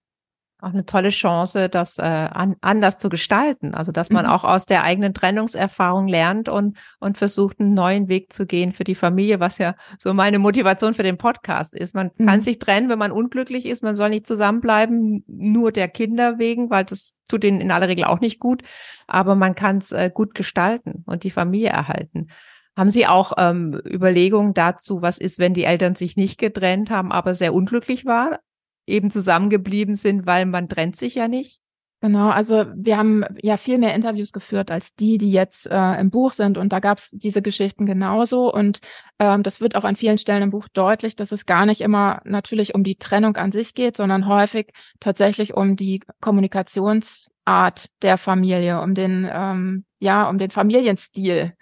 Auch 0.60 0.70
eine 0.70 0.86
tolle 0.86 1.12
Chance, 1.12 1.70
das 1.70 2.00
äh, 2.00 2.02
an, 2.02 2.56
anders 2.62 2.98
zu 2.98 3.10
gestalten. 3.10 3.76
Also, 3.76 3.92
dass 3.92 4.10
man 4.10 4.26
mhm. 4.26 4.32
auch 4.32 4.44
aus 4.44 4.66
der 4.66 4.84
eigenen 4.84 5.14
Trennungserfahrung 5.14 6.08
lernt 6.08 6.50
und, 6.50 6.78
und 7.00 7.20
versucht, 7.20 7.60
einen 7.60 7.76
neuen 7.76 8.08
Weg 8.08 8.34
zu 8.34 8.48
gehen 8.48 8.74
für 8.74 8.86
die 8.86 8.96
Familie, 8.96 9.40
was 9.40 9.60
ja 9.60 9.76
so 10.00 10.16
meine 10.16 10.40
Motivation 10.40 10.96
für 10.96 11.04
den 11.04 11.18
Podcast 11.18 11.76
ist. 11.76 11.94
Man 11.94 12.10
mhm. 12.18 12.26
kann 12.26 12.42
sich 12.42 12.58
trennen, 12.58 12.90
wenn 12.90 12.98
man 12.98 13.12
unglücklich 13.12 13.68
ist. 13.68 13.84
Man 13.84 13.96
soll 13.96 14.10
nicht 14.10 14.26
zusammenbleiben, 14.26 15.24
nur 15.28 15.72
der 15.72 15.90
Kinder 15.90 16.40
wegen, 16.40 16.72
weil 16.72 16.86
das 16.86 17.16
tut 17.28 17.44
ihnen 17.44 17.62
in 17.62 17.70
aller 17.70 17.88
Regel 17.88 18.06
auch 18.06 18.20
nicht 18.20 18.40
gut. 18.40 18.64
Aber 19.06 19.36
man 19.36 19.54
kann 19.54 19.78
es 19.78 19.92
äh, 19.92 20.10
gut 20.12 20.34
gestalten 20.34 21.04
und 21.06 21.24
die 21.24 21.32
Familie 21.32 21.70
erhalten. 21.70 22.30
Haben 22.78 22.90
Sie 22.90 23.08
auch 23.08 23.34
ähm, 23.38 23.80
Überlegungen 23.86 24.54
dazu, 24.54 25.02
was 25.02 25.18
ist, 25.18 25.40
wenn 25.40 25.54
die 25.54 25.64
Eltern 25.64 25.96
sich 25.96 26.18
nicht 26.18 26.38
getrennt 26.38 26.90
haben, 26.90 27.12
aber 27.12 27.34
sehr 27.34 27.54
unglücklich 27.54 28.06
war, 28.06 28.40
eben 28.86 29.12
zusammengeblieben 29.12 29.96
sind, 29.96 30.26
weil 30.26 30.46
man 30.46 30.68
trennt 30.68 30.98
sich 30.98 31.16
ja 31.16 31.28
nicht? 31.28 31.60
Genau, 32.02 32.30
also 32.30 32.66
wir 32.76 32.98
haben 32.98 33.24
ja 33.42 33.58
viel 33.58 33.80
mehr 33.80 33.96
Interviews 33.96 34.32
geführt 34.32 34.70
als 34.70 34.94
die, 34.94 35.18
die 35.18 35.32
jetzt 35.32 35.66
äh, 35.66 36.00
im 36.00 36.12
Buch 36.12 36.34
sind. 36.34 36.58
Und 36.58 36.72
da 36.72 36.80
gab 36.80 37.00
es 37.00 37.10
diese 37.12 37.42
Geschichten 37.42 37.88
genauso. 37.88 38.54
Und 38.54 38.80
ähm, 39.18 39.42
das 39.42 39.60
wird 39.60 39.76
auch 39.76 39.86
an 39.86 39.96
vielen 39.96 40.20
Stellen 40.20 40.44
im 40.44 40.52
Buch 40.52 40.68
deutlich, 40.72 41.16
dass 41.16 41.32
es 41.32 41.48
gar 41.48 41.66
nicht 41.66 41.82
immer 41.82 42.22
natürlich 42.24 42.76
um 42.76 42.84
die 42.84 42.98
Trennung 42.98 43.38
an 43.38 43.52
sich 43.52 43.74
geht, 43.74 43.98
sondern 43.98 44.28
häufig 44.28 44.72
tatsächlich 45.00 45.56
um 45.56 45.78
die 45.78 46.04
Kommunikationsart 46.22 47.90
der 48.04 48.18
Familie, 48.20 48.82
um 48.82 48.94
den, 48.94 49.28
ähm, 49.32 49.86
ja, 50.00 50.30
um 50.30 50.38
den 50.38 50.52
Familienstil, 50.52 51.54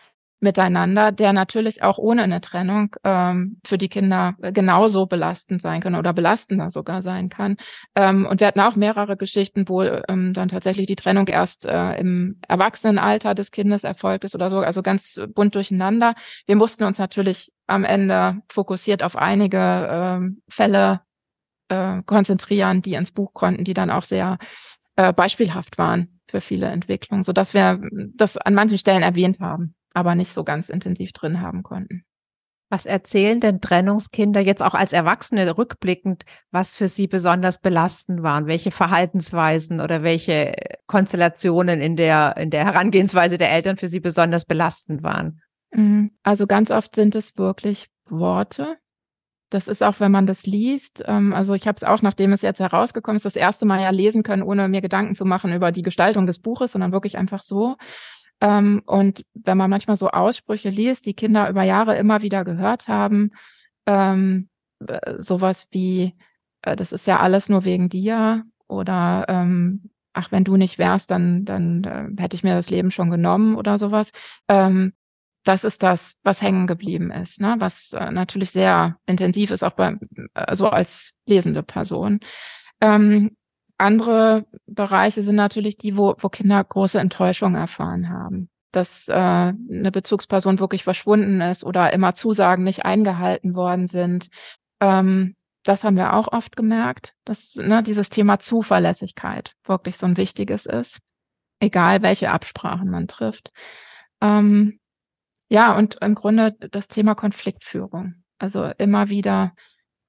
miteinander, 0.44 1.12
der 1.12 1.34
natürlich 1.34 1.82
auch 1.82 1.98
ohne 1.98 2.22
eine 2.22 2.42
Trennung 2.42 2.96
ähm, 3.04 3.60
für 3.66 3.78
die 3.78 3.88
Kinder 3.88 4.36
genauso 4.40 5.08
belastend 5.08 5.62
sein 5.62 5.82
kann 5.82 5.96
oder 5.96 6.14
belastender 6.14 6.70
sogar 6.70 7.02
sein 7.02 7.30
kann. 7.30 7.56
Ähm, 7.96 8.28
und 8.28 8.42
wir 8.42 8.48
hatten 8.48 8.60
auch 8.60 8.76
mehrere 8.76 9.18
Geschichten, 9.18 9.68
wo 9.68 9.82
ähm, 9.82 10.34
dann 10.34 10.50
tatsächlich 10.50 10.86
die 10.86 10.98
Trennung 10.98 11.28
erst 11.28 11.66
äh, 11.66 11.96
im 11.96 12.40
Erwachsenenalter 12.48 13.34
des 13.34 13.52
Kindes 13.52 13.86
erfolgt 13.86 14.26
ist 14.26 14.36
oder 14.36 14.50
so, 14.50 14.60
also 14.60 14.84
ganz 14.84 15.20
bunt 15.34 15.56
durcheinander. 15.56 16.14
Wir 16.46 16.58
mussten 16.58 16.84
uns 16.84 17.00
natürlich 17.00 17.52
am 17.66 17.86
Ende 17.86 18.42
fokussiert 18.50 19.02
auf 19.02 19.16
einige 19.16 19.88
ähm, 19.90 20.42
Fälle 20.50 21.02
äh, 21.70 22.04
konzentrieren, 22.06 22.82
die 22.82 22.96
ins 22.96 23.12
Buch 23.12 23.34
konnten, 23.34 23.64
die 23.64 23.74
dann 23.74 23.90
auch 23.90 24.04
sehr 24.04 24.38
äh, 24.98 25.14
beispielhaft 25.14 25.78
waren 25.78 26.20
für 26.28 26.42
viele 26.42 26.68
Entwicklungen, 26.68 27.24
so 27.24 27.32
dass 27.32 27.54
wir 27.54 27.80
das 28.14 28.38
an 28.38 28.56
manchen 28.56 28.78
Stellen 28.78 29.04
erwähnt 29.04 29.40
haben 29.40 29.76
aber 29.94 30.16
nicht 30.16 30.34
so 30.34 30.44
ganz 30.44 30.70
intensiv 30.70 31.12
drin 31.14 31.42
haben 31.42 31.64
konnten. 31.64 32.06
Was 32.74 32.88
erzählen 32.88 33.40
denn 33.40 33.62
Trennungskinder 33.62 34.40
jetzt 34.40 34.64
auch 34.64 34.74
als 34.74 34.94
Erwachsene 34.94 35.60
rückblickend, 35.60 36.24
was 36.50 36.74
für 36.74 36.90
sie 36.90 37.06
besonders 37.06 37.62
belastend 37.62 38.24
waren? 38.24 38.48
Welche 38.48 38.72
Verhaltensweisen 38.72 39.80
oder 39.80 40.02
welche 40.02 40.56
Konstellationen 40.88 41.82
in 41.82 41.96
der, 41.96 42.36
in 42.38 42.50
der 42.50 42.66
Herangehensweise 42.66 43.38
der 43.38 43.52
Eltern 43.52 43.78
für 43.78 43.88
sie 43.88 44.00
besonders 44.00 44.46
belastend 44.46 45.04
waren? 45.04 45.40
Mhm. 45.72 46.12
Also 46.24 46.48
ganz 46.48 46.72
oft 46.72 46.96
sind 46.96 47.14
es 47.14 47.38
wirklich 47.38 47.90
Worte. 48.10 48.78
Das 49.52 49.68
ist 49.68 49.84
auch, 49.84 50.00
wenn 50.00 50.12
man 50.12 50.26
das 50.26 50.48
liest. 50.48 51.04
Ähm, 51.06 51.32
also 51.32 51.54
ich 51.54 51.68
habe 51.68 51.76
es 51.76 51.84
auch, 51.84 52.02
nachdem 52.02 52.34
es 52.34 52.42
jetzt 52.42 52.60
herausgekommen 52.60 53.18
ist, 53.18 53.26
das 53.26 53.36
erste 53.36 53.68
Mal 53.68 53.82
ja 53.82 53.92
lesen 53.92 54.24
können, 54.24 54.42
ohne 54.42 54.68
mir 54.68 54.82
Gedanken 54.82 55.16
zu 55.16 55.26
machen 55.26 55.54
über 55.54 55.72
die 55.72 55.84
Gestaltung 55.84 56.26
des 56.26 56.40
Buches, 56.40 56.72
sondern 56.72 56.92
wirklich 56.92 57.20
einfach 57.20 57.44
so. 57.44 57.76
Ähm, 58.44 58.84
und 58.86 59.26
wenn 59.34 59.58
man 59.58 59.70
manchmal 59.70 59.96
so 59.96 60.10
Aussprüche 60.10 60.70
liest, 60.70 61.06
die 61.06 61.14
Kinder 61.14 61.50
über 61.50 61.64
Jahre 61.64 61.96
immer 61.98 62.22
wieder 62.22 62.44
gehört 62.44 62.90
haben, 62.90 63.32
ähm, 63.86 64.50
äh, 64.86 65.16
sowas 65.18 65.68
wie, 65.72 66.14
äh, 66.62 66.76
das 66.76 66.92
ist 66.92 67.08
ja 67.08 67.22
alles 67.22 67.48
nur 67.48 67.64
wegen 67.64 67.88
dir 67.88 68.44
oder 68.68 69.26
ähm, 69.30 69.90
ach, 70.12 70.32
wenn 70.34 70.44
du 70.44 70.58
nicht 70.58 70.78
wärst, 70.78 71.10
dann, 71.10 71.46
dann 71.46 71.84
äh, 71.86 72.22
hätte 72.22 72.36
ich 72.36 72.44
mir 72.44 72.54
das 72.54 72.70
Leben 72.70 72.92
schon 72.92 73.10
genommen 73.10 73.56
oder 73.56 73.78
sowas. 73.78 74.12
Ähm, 74.50 74.92
das 75.46 75.64
ist 75.64 75.82
das, 75.82 76.16
was 76.24 76.42
hängen 76.42 76.68
geblieben 76.68 77.12
ist, 77.12 77.40
ne? 77.40 77.56
was 77.60 77.94
äh, 77.94 78.12
natürlich 78.12 78.52
sehr 78.52 78.98
intensiv 79.06 79.52
ist, 79.52 79.64
auch 79.64 79.72
bei, 79.72 79.98
äh, 80.34 80.56
so 80.56 80.68
als 80.68 81.16
lesende 81.26 81.64
Person. 81.64 82.20
Ähm, 82.82 83.38
andere 83.84 84.46
Bereiche 84.66 85.24
sind 85.24 85.36
natürlich 85.36 85.78
die, 85.78 85.96
wo, 85.98 86.16
wo 86.18 86.30
Kinder 86.30 86.64
große 86.64 87.00
Enttäuschung 87.00 87.56
erfahren 87.56 88.10
haben. 88.10 88.50
Dass 88.72 89.08
äh, 89.08 89.14
eine 89.14 89.92
Bezugsperson 89.92 90.60
wirklich 90.60 90.84
verschwunden 90.84 91.42
ist 91.42 91.64
oder 91.64 91.94
immer 91.94 92.16
Zusagen 92.16 92.64
nicht 92.64 92.86
eingehalten 92.86 93.56
worden 93.56 93.88
sind. 93.88 94.30
Ähm, 94.80 95.36
das 95.64 95.84
haben 95.84 95.96
wir 95.96 96.14
auch 96.14 96.32
oft 96.32 96.56
gemerkt, 96.56 97.14
dass 97.24 97.56
ne, 97.56 97.84
dieses 97.84 98.10
Thema 98.10 98.40
Zuverlässigkeit 98.40 99.54
wirklich 99.64 99.98
so 99.98 100.08
ein 100.08 100.18
wichtiges 100.18 100.66
ist, 100.66 101.00
egal 101.60 102.02
welche 102.02 102.32
Absprachen 102.32 102.90
man 102.90 103.08
trifft. 103.08 103.52
Ähm, 104.22 104.80
ja, 105.50 105.78
und 105.78 105.98
im 106.02 106.16
Grunde 106.16 106.54
das 106.72 106.88
Thema 106.88 107.16
Konfliktführung. 107.16 108.24
Also 108.40 108.66
immer 108.78 109.10
wieder 109.10 109.54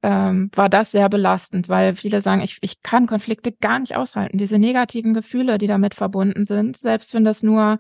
ähm, 0.05 0.51
war 0.55 0.69
das 0.69 0.90
sehr 0.90 1.09
belastend, 1.09 1.71
weil 1.71 1.97
viele 1.97 2.21
sagen, 2.21 2.43
ich, 2.43 2.59
ich 2.61 2.83
kann 2.83 3.07
Konflikte 3.07 3.53
gar 3.53 3.79
nicht 3.79 3.97
aushalten. 3.97 4.37
Diese 4.37 4.59
negativen 4.59 5.14
Gefühle, 5.14 5.57
die 5.57 5.67
damit 5.67 5.95
verbunden 5.95 6.45
sind, 6.45 6.77
selbst 6.77 7.14
wenn 7.14 7.25
das 7.25 7.43
nur 7.43 7.79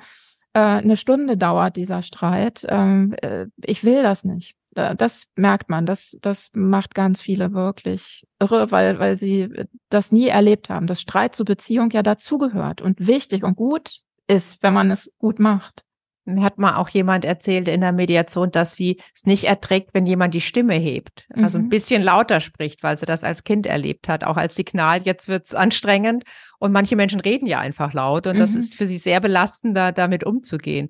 äh, 0.54 0.60
eine 0.60 0.96
Stunde 0.96 1.36
dauert, 1.36 1.76
dieser 1.76 2.02
Streit, 2.02 2.64
ähm, 2.70 3.14
äh, 3.20 3.46
ich 3.62 3.84
will 3.84 4.02
das 4.02 4.24
nicht. 4.24 4.56
Das 4.72 5.28
merkt 5.36 5.68
man, 5.68 5.86
das, 5.86 6.16
das 6.20 6.50
macht 6.52 6.96
ganz 6.96 7.20
viele 7.20 7.52
wirklich 7.52 8.26
irre, 8.40 8.72
weil, 8.72 8.98
weil 8.98 9.16
sie 9.16 9.48
das 9.88 10.10
nie 10.10 10.26
erlebt 10.26 10.68
haben, 10.68 10.88
dass 10.88 11.00
Streit 11.00 11.36
zur 11.36 11.46
Beziehung 11.46 11.90
ja 11.90 12.02
dazugehört 12.02 12.80
und 12.80 13.06
wichtig 13.06 13.44
und 13.44 13.54
gut 13.54 14.00
ist, 14.26 14.64
wenn 14.64 14.74
man 14.74 14.90
es 14.90 15.14
gut 15.18 15.38
macht. 15.38 15.84
Mir 16.26 16.42
hat 16.42 16.58
mal 16.58 16.76
auch 16.76 16.88
jemand 16.88 17.26
erzählt 17.26 17.68
in 17.68 17.82
der 17.82 17.92
Mediation, 17.92 18.50
dass 18.50 18.74
sie 18.74 19.00
es 19.14 19.24
nicht 19.24 19.44
erträgt, 19.44 19.90
wenn 19.92 20.06
jemand 20.06 20.32
die 20.32 20.40
Stimme 20.40 20.74
hebt. 20.74 21.26
Also 21.34 21.58
ein 21.58 21.64
mhm. 21.64 21.68
bisschen 21.68 22.02
lauter 22.02 22.40
spricht, 22.40 22.82
weil 22.82 22.98
sie 22.98 23.04
das 23.04 23.24
als 23.24 23.44
Kind 23.44 23.66
erlebt 23.66 24.08
hat, 24.08 24.24
auch 24.24 24.38
als 24.38 24.54
Signal, 24.54 25.02
jetzt 25.02 25.28
wird's 25.28 25.54
anstrengend. 25.54 26.24
Und 26.58 26.72
manche 26.72 26.96
Menschen 26.96 27.20
reden 27.20 27.46
ja 27.46 27.60
einfach 27.60 27.92
laut 27.92 28.26
und 28.26 28.36
mhm. 28.36 28.40
das 28.40 28.54
ist 28.54 28.74
für 28.74 28.86
sie 28.86 28.96
sehr 28.96 29.20
belastend, 29.20 29.76
da, 29.76 29.92
damit 29.92 30.24
umzugehen. 30.24 30.88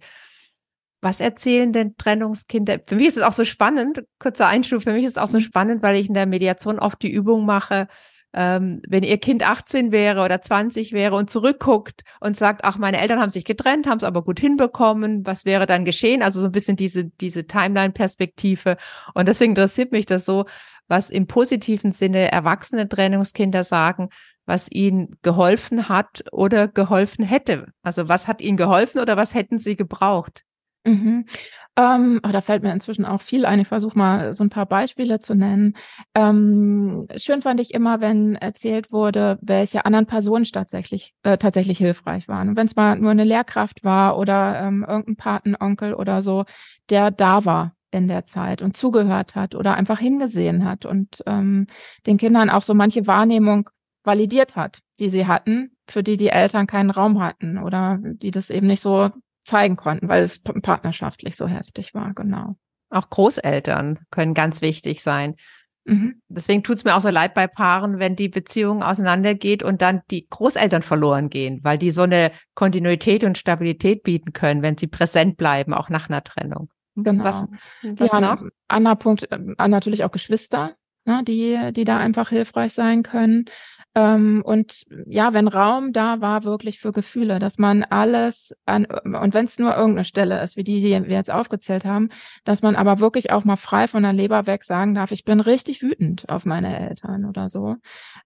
Was 1.00 1.20
erzählen 1.20 1.72
denn 1.72 1.96
Trennungskinder? 1.96 2.78
Für 2.86 2.94
mich 2.94 3.08
ist 3.08 3.16
es 3.16 3.22
auch 3.24 3.32
so 3.32 3.44
spannend, 3.44 4.04
kurzer 4.20 4.46
Einschub, 4.46 4.84
für 4.84 4.92
mich 4.92 5.04
ist 5.04 5.12
es 5.12 5.18
auch 5.18 5.28
so 5.28 5.38
mhm. 5.38 5.42
spannend, 5.42 5.82
weil 5.82 5.96
ich 5.96 6.08
in 6.08 6.14
der 6.14 6.26
Mediation 6.26 6.78
oft 6.78 7.02
die 7.02 7.10
Übung 7.10 7.44
mache, 7.44 7.88
ähm, 8.34 8.82
wenn 8.88 9.04
ihr 9.04 9.18
Kind 9.18 9.48
18 9.48 9.92
wäre 9.92 10.24
oder 10.24 10.42
20 10.42 10.92
wäre 10.92 11.14
und 11.14 11.30
zurückguckt 11.30 12.02
und 12.20 12.36
sagt, 12.36 12.64
ach, 12.64 12.76
meine 12.78 13.00
Eltern 13.00 13.20
haben 13.20 13.30
sich 13.30 13.44
getrennt, 13.44 13.86
haben 13.86 13.98
es 13.98 14.04
aber 14.04 14.22
gut 14.22 14.40
hinbekommen, 14.40 15.24
was 15.24 15.44
wäre 15.44 15.66
dann 15.66 15.84
geschehen? 15.84 16.22
Also 16.22 16.40
so 16.40 16.46
ein 16.46 16.52
bisschen 16.52 16.76
diese, 16.76 17.04
diese 17.04 17.46
Timeline-Perspektive. 17.46 18.76
Und 19.14 19.28
deswegen 19.28 19.52
interessiert 19.52 19.92
mich 19.92 20.06
das 20.06 20.24
so, 20.24 20.46
was 20.88 21.10
im 21.10 21.26
positiven 21.26 21.92
Sinne 21.92 22.30
erwachsene 22.30 22.88
Trennungskinder 22.88 23.62
sagen, 23.62 24.08
was 24.46 24.70
ihnen 24.70 25.16
geholfen 25.22 25.88
hat 25.88 26.24
oder 26.32 26.68
geholfen 26.68 27.24
hätte. 27.24 27.68
Also 27.82 28.08
was 28.08 28.28
hat 28.28 28.40
ihnen 28.40 28.56
geholfen 28.56 29.00
oder 29.00 29.16
was 29.16 29.34
hätten 29.34 29.58
sie 29.58 29.76
gebraucht? 29.76 30.42
Mhm. 30.84 31.26
Ähm, 31.76 32.20
oh, 32.24 32.28
da 32.30 32.40
fällt 32.40 32.62
mir 32.62 32.72
inzwischen 32.72 33.04
auch 33.04 33.20
viel 33.20 33.44
ein. 33.44 33.58
Ich 33.58 33.66
versuche 33.66 33.98
mal 33.98 34.32
so 34.32 34.44
ein 34.44 34.50
paar 34.50 34.66
Beispiele 34.66 35.18
zu 35.18 35.34
nennen. 35.34 35.74
Ähm, 36.14 37.08
schön 37.16 37.42
fand 37.42 37.60
ich 37.60 37.74
immer, 37.74 38.00
wenn 38.00 38.36
erzählt 38.36 38.92
wurde, 38.92 39.38
welche 39.42 39.84
anderen 39.84 40.06
Personen 40.06 40.44
tatsächlich, 40.44 41.14
äh, 41.24 41.36
tatsächlich 41.36 41.78
hilfreich 41.78 42.28
waren. 42.28 42.50
Und 42.50 42.56
wenn 42.56 42.66
es 42.66 42.76
mal 42.76 42.96
nur 42.96 43.10
eine 43.10 43.24
Lehrkraft 43.24 43.82
war 43.82 44.18
oder 44.18 44.60
ähm, 44.60 44.84
irgendein 44.88 45.16
Patenonkel 45.16 45.94
oder 45.94 46.22
so, 46.22 46.44
der 46.90 47.10
da 47.10 47.44
war 47.44 47.74
in 47.90 48.06
der 48.06 48.24
Zeit 48.24 48.62
und 48.62 48.76
zugehört 48.76 49.34
hat 49.34 49.54
oder 49.56 49.74
einfach 49.74 49.98
hingesehen 49.98 50.64
hat 50.64 50.86
und 50.86 51.22
ähm, 51.26 51.66
den 52.06 52.18
Kindern 52.18 52.50
auch 52.50 52.62
so 52.62 52.74
manche 52.74 53.06
Wahrnehmung 53.08 53.68
validiert 54.04 54.54
hat, 54.54 54.80
die 55.00 55.10
sie 55.10 55.26
hatten, 55.26 55.76
für 55.88 56.02
die 56.02 56.16
die 56.16 56.28
Eltern 56.28 56.66
keinen 56.66 56.90
Raum 56.90 57.20
hatten 57.20 57.58
oder 57.58 57.98
die 58.00 58.30
das 58.30 58.50
eben 58.50 58.66
nicht 58.66 58.82
so 58.82 59.10
zeigen 59.44 59.76
konnten, 59.76 60.08
weil 60.08 60.22
es 60.22 60.42
partnerschaftlich 60.42 61.36
so 61.36 61.46
heftig 61.46 61.94
war, 61.94 62.14
genau. 62.14 62.56
Auch 62.90 63.10
Großeltern 63.10 64.00
können 64.10 64.34
ganz 64.34 64.62
wichtig 64.62 65.02
sein. 65.02 65.36
Mhm. 65.84 66.22
Deswegen 66.28 66.62
tut 66.62 66.76
es 66.76 66.84
mir 66.84 66.96
auch 66.96 67.00
so 67.00 67.10
leid 67.10 67.34
bei 67.34 67.46
Paaren, 67.46 67.98
wenn 67.98 68.16
die 68.16 68.28
Beziehung 68.28 68.82
auseinandergeht 68.82 69.62
und 69.62 69.82
dann 69.82 70.00
die 70.10 70.26
Großeltern 70.28 70.82
verloren 70.82 71.28
gehen, 71.28 71.60
weil 71.62 71.76
die 71.76 71.90
so 71.90 72.02
eine 72.02 72.30
Kontinuität 72.54 73.22
und 73.24 73.36
Stabilität 73.36 74.02
bieten 74.02 74.32
können, 74.32 74.62
wenn 74.62 74.78
sie 74.78 74.86
präsent 74.86 75.36
bleiben, 75.36 75.74
auch 75.74 75.90
nach 75.90 76.08
einer 76.08 76.24
Trennung. 76.24 76.70
Genau. 76.96 77.24
Was, 77.24 77.44
was 77.82 78.12
ja, 78.12 78.20
noch? 78.20 78.44
Anderer 78.68 78.96
Punkt, 78.96 79.30
äh, 79.30 79.68
natürlich 79.68 80.04
auch 80.04 80.12
Geschwister, 80.12 80.76
ne, 81.04 81.22
die, 81.24 81.72
die 81.72 81.84
da 81.84 81.98
einfach 81.98 82.30
hilfreich 82.30 82.72
sein 82.72 83.02
können. 83.02 83.46
Ähm, 83.96 84.42
und 84.44 84.84
ja, 85.06 85.32
wenn 85.32 85.46
Raum 85.46 85.92
da 85.92 86.20
war, 86.20 86.42
wirklich 86.42 86.80
für 86.80 86.92
Gefühle, 86.92 87.38
dass 87.38 87.58
man 87.58 87.84
alles 87.84 88.54
an, 88.66 88.86
und 88.86 89.34
wenn 89.34 89.44
es 89.44 89.58
nur 89.58 89.76
irgendeine 89.76 90.04
Stelle 90.04 90.42
ist, 90.42 90.56
wie 90.56 90.64
die, 90.64 90.80
die 90.80 90.90
wir 90.90 91.16
jetzt 91.16 91.30
aufgezählt 91.30 91.84
haben, 91.84 92.08
dass 92.44 92.62
man 92.62 92.74
aber 92.74 92.98
wirklich 92.98 93.30
auch 93.30 93.44
mal 93.44 93.56
frei 93.56 93.86
von 93.86 94.02
der 94.02 94.12
Leber 94.12 94.46
weg 94.46 94.64
sagen 94.64 94.94
darf, 94.94 95.12
ich 95.12 95.24
bin 95.24 95.38
richtig 95.38 95.80
wütend 95.82 96.28
auf 96.28 96.44
meine 96.44 96.76
Eltern 96.76 97.24
oder 97.24 97.48
so. 97.48 97.76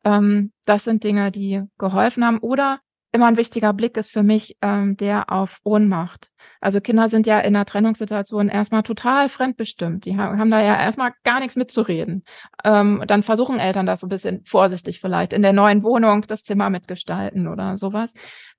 Ähm, 0.04 0.52
das 0.64 0.84
sind 0.84 1.04
Dinge, 1.04 1.30
die 1.30 1.62
geholfen 1.76 2.24
haben. 2.24 2.38
Oder 2.38 2.80
immer 3.12 3.26
ein 3.26 3.36
wichtiger 3.36 3.74
Blick 3.74 3.96
ist 3.98 4.10
für 4.10 4.22
mich 4.22 4.56
ähm, 4.62 4.96
der 4.96 5.30
auf 5.30 5.60
Ohnmacht. 5.64 6.30
Also 6.60 6.80
Kinder 6.80 7.08
sind 7.08 7.26
ja 7.26 7.38
in 7.40 7.54
einer 7.54 7.64
Trennungssituation 7.64 8.48
erstmal 8.48 8.82
total 8.82 9.28
fremdbestimmt. 9.28 10.04
Die 10.04 10.16
haben 10.16 10.50
da 10.50 10.60
ja 10.60 10.80
erstmal 10.80 11.12
gar 11.24 11.40
nichts 11.40 11.56
mitzureden. 11.56 12.24
Ähm, 12.64 13.02
dann 13.06 13.22
versuchen 13.22 13.58
Eltern 13.58 13.86
das 13.86 14.00
so 14.00 14.06
ein 14.06 14.10
bisschen 14.10 14.42
vorsichtig 14.44 15.00
vielleicht 15.00 15.32
in 15.32 15.42
der 15.42 15.52
neuen 15.52 15.82
Wohnung 15.82 16.24
das 16.26 16.42
Zimmer 16.42 16.70
mitgestalten 16.70 17.48
oder 17.48 17.76
sowas. 17.76 18.12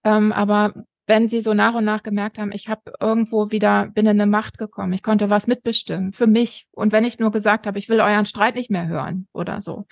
Ähm, 0.04 0.32
aber 0.32 0.74
wenn 1.10 1.28
sie 1.28 1.42
so 1.42 1.56
nach 1.56 1.74
und 1.74 1.86
nach 1.86 2.04
gemerkt 2.04 2.38
haben, 2.38 2.52
ich 2.52 2.70
habe 2.70 2.94
irgendwo 3.00 3.50
wieder, 3.50 3.88
bin 3.88 4.06
in 4.06 4.22
eine 4.22 4.28
Macht 4.28 4.60
gekommen, 4.60 4.94
ich 4.94 5.02
konnte 5.02 5.32
was 5.32 5.48
mitbestimmen 5.48 6.14
für 6.14 6.28
mich. 6.28 6.68
Und 6.72 6.92
wenn 6.92 7.04
ich 7.04 7.18
nur 7.18 7.32
gesagt 7.32 7.66
habe, 7.66 7.80
ich 7.80 7.90
will 7.90 8.00
euren 8.00 8.28
Streit 8.28 8.54
nicht 8.54 8.70
mehr 8.70 8.88
hören 8.88 9.28
oder 9.34 9.60
so, 9.60 9.86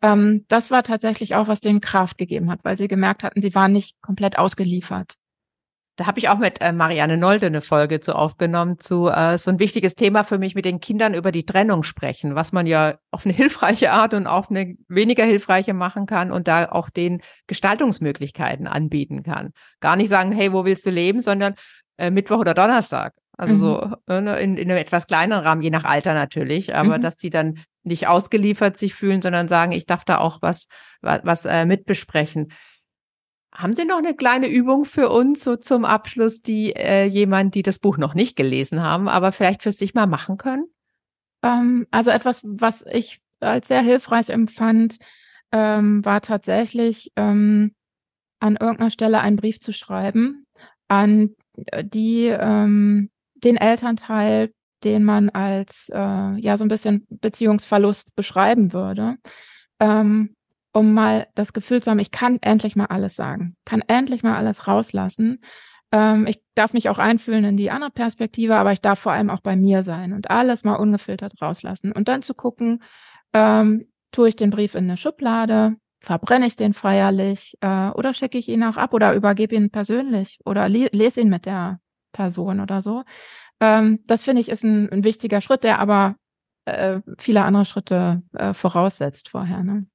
ähm, 0.00 0.44
das 0.48 0.70
war 0.70 0.82
tatsächlich 0.82 1.34
auch, 1.34 1.48
was 1.48 1.60
denen 1.60 1.80
Kraft 1.80 2.18
gegeben 2.18 2.50
hat, 2.50 2.60
weil 2.62 2.78
sie 2.78 2.86
gemerkt 2.88 3.22
hatten, 3.22 3.42
sie 3.42 3.54
waren 3.54 3.72
nicht 3.72 4.00
komplett 4.00 4.38
ausgeliefert. 4.38 5.16
Da 6.00 6.06
habe 6.06 6.18
ich 6.18 6.30
auch 6.30 6.38
mit 6.38 6.62
äh, 6.62 6.72
Marianne 6.72 7.18
Nolde 7.18 7.44
eine 7.44 7.60
Folge 7.60 8.00
zu 8.00 8.16
aufgenommen, 8.16 8.78
zu 8.78 9.08
äh, 9.08 9.36
so 9.36 9.50
ein 9.50 9.58
wichtiges 9.58 9.96
Thema 9.96 10.24
für 10.24 10.38
mich 10.38 10.54
mit 10.54 10.64
den 10.64 10.80
Kindern 10.80 11.12
über 11.12 11.30
die 11.30 11.44
Trennung 11.44 11.82
sprechen, 11.82 12.34
was 12.34 12.52
man 12.52 12.66
ja 12.66 12.94
auf 13.10 13.26
eine 13.26 13.34
hilfreiche 13.36 13.92
Art 13.92 14.14
und 14.14 14.26
auf 14.26 14.50
eine 14.50 14.76
weniger 14.88 15.26
hilfreiche 15.26 15.74
machen 15.74 16.06
kann 16.06 16.32
und 16.32 16.48
da 16.48 16.70
auch 16.70 16.88
den 16.88 17.20
Gestaltungsmöglichkeiten 17.48 18.66
anbieten 18.66 19.22
kann. 19.22 19.50
Gar 19.80 19.96
nicht 19.96 20.08
sagen, 20.08 20.32
hey, 20.32 20.54
wo 20.54 20.64
willst 20.64 20.86
du 20.86 20.90
leben, 20.90 21.20
sondern 21.20 21.52
äh, 21.98 22.10
Mittwoch 22.10 22.38
oder 22.38 22.54
Donnerstag. 22.54 23.12
Also 23.36 23.52
mhm. 23.52 23.58
so 23.58 23.96
äh, 24.08 24.20
ne, 24.22 24.40
in, 24.40 24.56
in 24.56 24.70
einem 24.70 24.80
etwas 24.80 25.06
kleineren 25.06 25.44
Rahmen, 25.44 25.60
je 25.60 25.68
nach 25.68 25.84
Alter 25.84 26.14
natürlich, 26.14 26.74
aber 26.74 26.96
mhm. 26.96 27.02
dass 27.02 27.18
die 27.18 27.28
dann 27.28 27.58
nicht 27.82 28.06
ausgeliefert 28.06 28.78
sich 28.78 28.94
fühlen, 28.94 29.20
sondern 29.20 29.48
sagen, 29.48 29.72
ich 29.72 29.84
darf 29.84 30.06
da 30.06 30.16
auch 30.16 30.38
was, 30.40 30.66
was, 31.02 31.20
was 31.24 31.44
äh, 31.44 31.66
mitbesprechen. 31.66 32.52
Haben 33.52 33.72
Sie 33.72 33.84
noch 33.84 33.98
eine 33.98 34.14
kleine 34.14 34.48
Übung 34.48 34.84
für 34.84 35.10
uns 35.10 35.42
so 35.42 35.56
zum 35.56 35.84
Abschluss, 35.84 36.42
die 36.42 36.74
äh, 36.74 37.04
jemand, 37.04 37.54
die 37.54 37.62
das 37.62 37.78
Buch 37.78 37.98
noch 37.98 38.14
nicht 38.14 38.36
gelesen 38.36 38.82
haben, 38.82 39.08
aber 39.08 39.32
vielleicht 39.32 39.62
für 39.62 39.72
sich 39.72 39.94
mal 39.94 40.06
machen 40.06 40.36
können? 40.36 40.66
Ähm, 41.42 41.86
also 41.90 42.10
etwas, 42.10 42.42
was 42.44 42.84
ich 42.90 43.20
als 43.40 43.68
sehr 43.68 43.82
hilfreich 43.82 44.30
empfand, 44.30 44.98
ähm, 45.52 46.04
war 46.04 46.20
tatsächlich 46.20 47.10
ähm, 47.16 47.74
an 48.38 48.56
irgendeiner 48.56 48.90
Stelle 48.90 49.20
einen 49.20 49.36
Brief 49.36 49.60
zu 49.60 49.72
schreiben 49.72 50.46
an 50.90 51.34
äh, 51.66 51.84
die 51.84 52.26
ähm, 52.26 53.10
den 53.36 53.56
Elternteil, 53.56 54.52
den 54.84 55.04
man 55.04 55.30
als 55.30 55.90
äh, 55.94 56.40
ja 56.40 56.56
so 56.56 56.64
ein 56.64 56.68
bisschen 56.68 57.06
Beziehungsverlust 57.08 58.14
beschreiben 58.16 58.72
würde, 58.72 59.16
ähm, 59.78 60.34
um 60.72 60.94
mal 60.94 61.26
das 61.34 61.52
Gefühl 61.52 61.82
zu 61.82 61.90
haben, 61.90 61.98
ich 61.98 62.10
kann 62.10 62.38
endlich 62.40 62.76
mal 62.76 62.86
alles 62.86 63.16
sagen, 63.16 63.56
kann 63.64 63.82
endlich 63.86 64.22
mal 64.22 64.36
alles 64.36 64.68
rauslassen. 64.68 65.40
Ähm, 65.92 66.26
ich 66.26 66.40
darf 66.54 66.72
mich 66.72 66.88
auch 66.88 66.98
einfühlen 66.98 67.44
in 67.44 67.56
die 67.56 67.70
andere 67.70 67.90
Perspektive, 67.90 68.56
aber 68.56 68.72
ich 68.72 68.80
darf 68.80 69.00
vor 69.00 69.12
allem 69.12 69.30
auch 69.30 69.40
bei 69.40 69.56
mir 69.56 69.82
sein 69.82 70.12
und 70.12 70.30
alles 70.30 70.64
mal 70.64 70.76
ungefiltert 70.76 71.40
rauslassen 71.42 71.92
und 71.92 72.08
dann 72.08 72.22
zu 72.22 72.34
gucken, 72.34 72.82
ähm, 73.32 73.86
tue 74.12 74.28
ich 74.28 74.36
den 74.36 74.50
Brief 74.50 74.74
in 74.74 74.84
eine 74.84 74.96
Schublade, 74.96 75.76
verbrenne 76.00 76.46
ich 76.46 76.56
den 76.56 76.74
feierlich 76.74 77.56
äh, 77.60 77.90
oder 77.90 78.14
schicke 78.14 78.38
ich 78.38 78.48
ihn 78.48 78.64
auch 78.64 78.76
ab 78.76 78.94
oder 78.94 79.14
übergebe 79.14 79.54
ihn 79.54 79.70
persönlich 79.70 80.38
oder 80.44 80.68
lese 80.68 81.20
ihn 81.20 81.28
mit 81.28 81.46
der 81.46 81.80
Person 82.12 82.60
oder 82.60 82.82
so. 82.82 83.04
Ähm, 83.60 84.00
das 84.06 84.22
finde 84.22 84.40
ich 84.40 84.48
ist 84.48 84.64
ein, 84.64 84.88
ein, 84.90 85.04
wichtiger 85.04 85.40
Schritt, 85.40 85.64
der 85.64 85.78
aber 85.78 86.16
äh, 86.64 87.00
viele 87.18 87.42
andere 87.42 87.64
Schritte 87.64 88.22
äh, 88.32 88.54
voraussetzt 88.54 89.28
vorher. 89.28 89.62
Ne? 89.62 89.86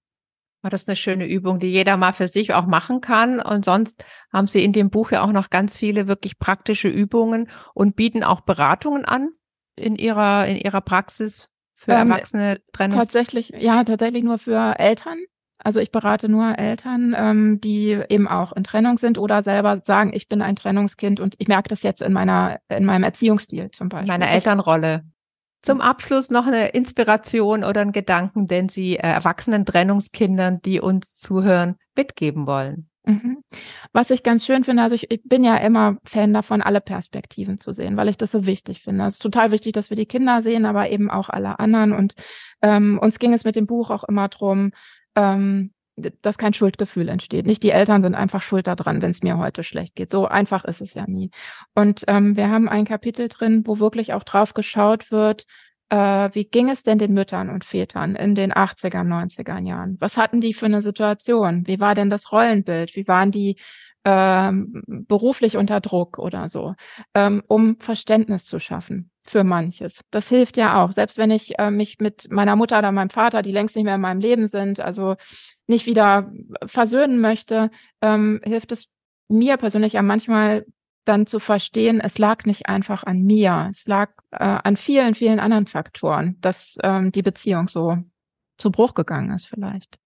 Das 0.69 0.81
ist 0.81 0.89
eine 0.89 0.95
schöne 0.95 1.27
Übung, 1.27 1.59
die 1.59 1.71
jeder 1.71 1.97
mal 1.97 2.13
für 2.13 2.27
sich 2.27 2.53
auch 2.53 2.65
machen 2.65 3.01
kann. 3.01 3.39
Und 3.39 3.65
sonst 3.65 4.03
haben 4.31 4.47
Sie 4.47 4.63
in 4.63 4.73
dem 4.73 4.89
Buch 4.89 5.11
ja 5.11 5.23
auch 5.23 5.31
noch 5.31 5.49
ganz 5.49 5.75
viele 5.75 6.07
wirklich 6.07 6.39
praktische 6.39 6.87
Übungen 6.87 7.49
und 7.73 7.95
bieten 7.95 8.23
auch 8.23 8.41
Beratungen 8.41 9.05
an 9.05 9.29
in 9.75 9.95
Ihrer, 9.95 10.47
in 10.47 10.57
Ihrer 10.57 10.81
Praxis 10.81 11.49
für 11.75 11.91
ähm, 11.91 12.09
Erwachsene 12.09 12.61
Trennungs 12.71 12.99
Tatsächlich, 12.99 13.53
ja, 13.57 13.83
tatsächlich 13.83 14.23
nur 14.23 14.37
für 14.37 14.79
Eltern. 14.79 15.17
Also 15.57 15.79
ich 15.79 15.91
berate 15.91 16.29
nur 16.29 16.57
Eltern, 16.59 17.15
ähm, 17.17 17.59
die 17.59 17.99
eben 18.09 18.27
auch 18.27 18.53
in 18.53 18.63
Trennung 18.63 18.97
sind 18.97 19.17
oder 19.17 19.41
selber 19.41 19.81
sagen, 19.83 20.11
ich 20.13 20.27
bin 20.27 20.41
ein 20.41 20.55
Trennungskind 20.55 21.19
und 21.19 21.35
ich 21.39 21.47
merke 21.47 21.69
das 21.69 21.81
jetzt 21.81 22.01
in 22.01 22.13
meiner, 22.13 22.59
in 22.69 22.85
meinem 22.85 23.03
Erziehungsstil 23.03 23.71
zum 23.71 23.89
Beispiel. 23.89 24.07
Meiner 24.07 24.29
Elternrolle. 24.29 25.05
Zum 25.65 25.81
Abschluss 25.81 26.29
noch 26.29 26.45
eine 26.45 26.69
Inspiration 26.69 27.63
oder 27.63 27.81
ein 27.81 27.91
Gedanken, 27.91 28.47
den 28.47 28.69
Sie 28.69 28.97
äh, 28.97 29.01
erwachsenen 29.01 29.65
Trennungskindern, 29.65 30.61
die 30.61 30.79
uns 30.79 31.17
zuhören, 31.17 31.77
mitgeben 31.97 32.45
wollen. 32.45 32.87
Mhm. 33.03 33.43
Was 33.91 34.11
ich 34.11 34.21
ganz 34.21 34.45
schön 34.45 34.63
finde, 34.63 34.83
also 34.83 34.93
ich, 34.93 35.09
ich 35.09 35.23
bin 35.23 35.43
ja 35.43 35.57
immer 35.57 35.97
Fan 36.03 36.33
davon, 36.33 36.61
alle 36.61 36.81
Perspektiven 36.81 37.57
zu 37.57 37.71
sehen, 37.71 37.97
weil 37.97 38.09
ich 38.09 38.17
das 38.17 38.31
so 38.31 38.45
wichtig 38.45 38.83
finde. 38.83 39.05
Es 39.05 39.15
ist 39.15 39.23
total 39.23 39.49
wichtig, 39.49 39.73
dass 39.73 39.89
wir 39.89 39.97
die 39.97 40.05
Kinder 40.05 40.43
sehen, 40.43 40.65
aber 40.65 40.89
eben 40.91 41.09
auch 41.09 41.29
alle 41.29 41.57
anderen. 41.59 41.93
Und 41.93 42.13
ähm, 42.61 42.99
uns 42.99 43.17
ging 43.17 43.33
es 43.33 43.43
mit 43.43 43.55
dem 43.55 43.65
Buch 43.65 43.89
auch 43.89 44.03
immer 44.03 44.27
drum, 44.27 44.71
ähm, 45.15 45.71
dass 45.95 46.37
kein 46.37 46.53
Schuldgefühl 46.53 47.07
entsteht. 47.09 47.45
Nicht 47.45 47.63
die 47.63 47.71
Eltern 47.71 48.03
sind 48.03 48.15
einfach 48.15 48.41
schuld 48.41 48.67
daran, 48.67 49.01
wenn 49.01 49.11
es 49.11 49.23
mir 49.23 49.37
heute 49.37 49.63
schlecht 49.63 49.95
geht. 49.95 50.11
So 50.11 50.27
einfach 50.27 50.65
ist 50.65 50.81
es 50.81 50.93
ja 50.93 51.05
nie. 51.07 51.31
Und 51.73 52.03
ähm, 52.07 52.35
wir 52.35 52.49
haben 52.49 52.67
ein 52.67 52.85
Kapitel 52.85 53.29
drin, 53.29 53.63
wo 53.65 53.79
wirklich 53.79 54.13
auch 54.13 54.23
drauf 54.23 54.53
geschaut 54.53 55.11
wird, 55.11 55.45
äh, 55.89 56.29
wie 56.33 56.45
ging 56.45 56.69
es 56.69 56.83
denn 56.83 56.97
den 56.97 57.13
Müttern 57.13 57.49
und 57.49 57.63
Vätern 57.63 58.15
in 58.15 58.35
den 58.35 58.51
80er, 58.51 59.03
90er 59.03 59.59
Jahren? 59.59 59.97
Was 59.99 60.17
hatten 60.17 60.41
die 60.41 60.53
für 60.53 60.65
eine 60.65 60.81
Situation? 60.81 61.67
Wie 61.67 61.79
war 61.79 61.95
denn 61.95 62.09
das 62.09 62.31
Rollenbild? 62.31 62.95
Wie 62.95 63.07
waren 63.07 63.31
die 63.31 63.57
ähm, 64.05 64.83
beruflich 64.85 65.57
unter 65.57 65.81
Druck 65.81 66.19
oder 66.19 66.47
so, 66.47 66.75
ähm, 67.15 67.41
um 67.47 67.79
Verständnis 67.79 68.45
zu 68.45 68.59
schaffen 68.59 69.09
für 69.23 69.43
manches. 69.43 70.01
Das 70.11 70.29
hilft 70.29 70.57
ja 70.57 70.83
auch. 70.83 70.91
Selbst 70.91 71.17
wenn 71.17 71.31
ich 71.31 71.57
äh, 71.57 71.71
mich 71.71 71.97
mit 71.99 72.27
meiner 72.29 72.55
Mutter 72.55 72.77
oder 72.77 72.91
meinem 72.91 73.09
Vater, 73.09 73.41
die 73.41 73.51
längst 73.51 73.75
nicht 73.75 73.85
mehr 73.85 73.95
in 73.95 74.01
meinem 74.01 74.19
Leben 74.19 74.45
sind, 74.45 74.79
also 74.79 75.15
nicht 75.67 75.85
wieder 75.85 76.31
versöhnen 76.65 77.19
möchte, 77.19 77.71
ähm, 78.01 78.41
hilft 78.43 78.71
es 78.71 78.91
mir 79.27 79.57
persönlich 79.57 79.93
ja 79.93 80.01
manchmal 80.01 80.65
dann 81.05 81.25
zu 81.27 81.39
verstehen, 81.39 82.01
es 82.01 82.17
lag 82.17 82.45
nicht 82.45 82.67
einfach 82.67 83.03
an 83.03 83.21
mir, 83.21 83.67
es 83.69 83.87
lag 83.87 84.11
äh, 84.31 84.43
an 84.43 84.75
vielen, 84.75 85.13
vielen 85.13 85.39
anderen 85.39 85.67
Faktoren, 85.67 86.37
dass 86.41 86.77
ähm, 86.83 87.11
die 87.11 87.21
Beziehung 87.21 87.67
so 87.67 87.97
zu 88.57 88.71
Bruch 88.71 88.93
gegangen 88.93 89.31
ist 89.31 89.47
vielleicht. 89.47 89.97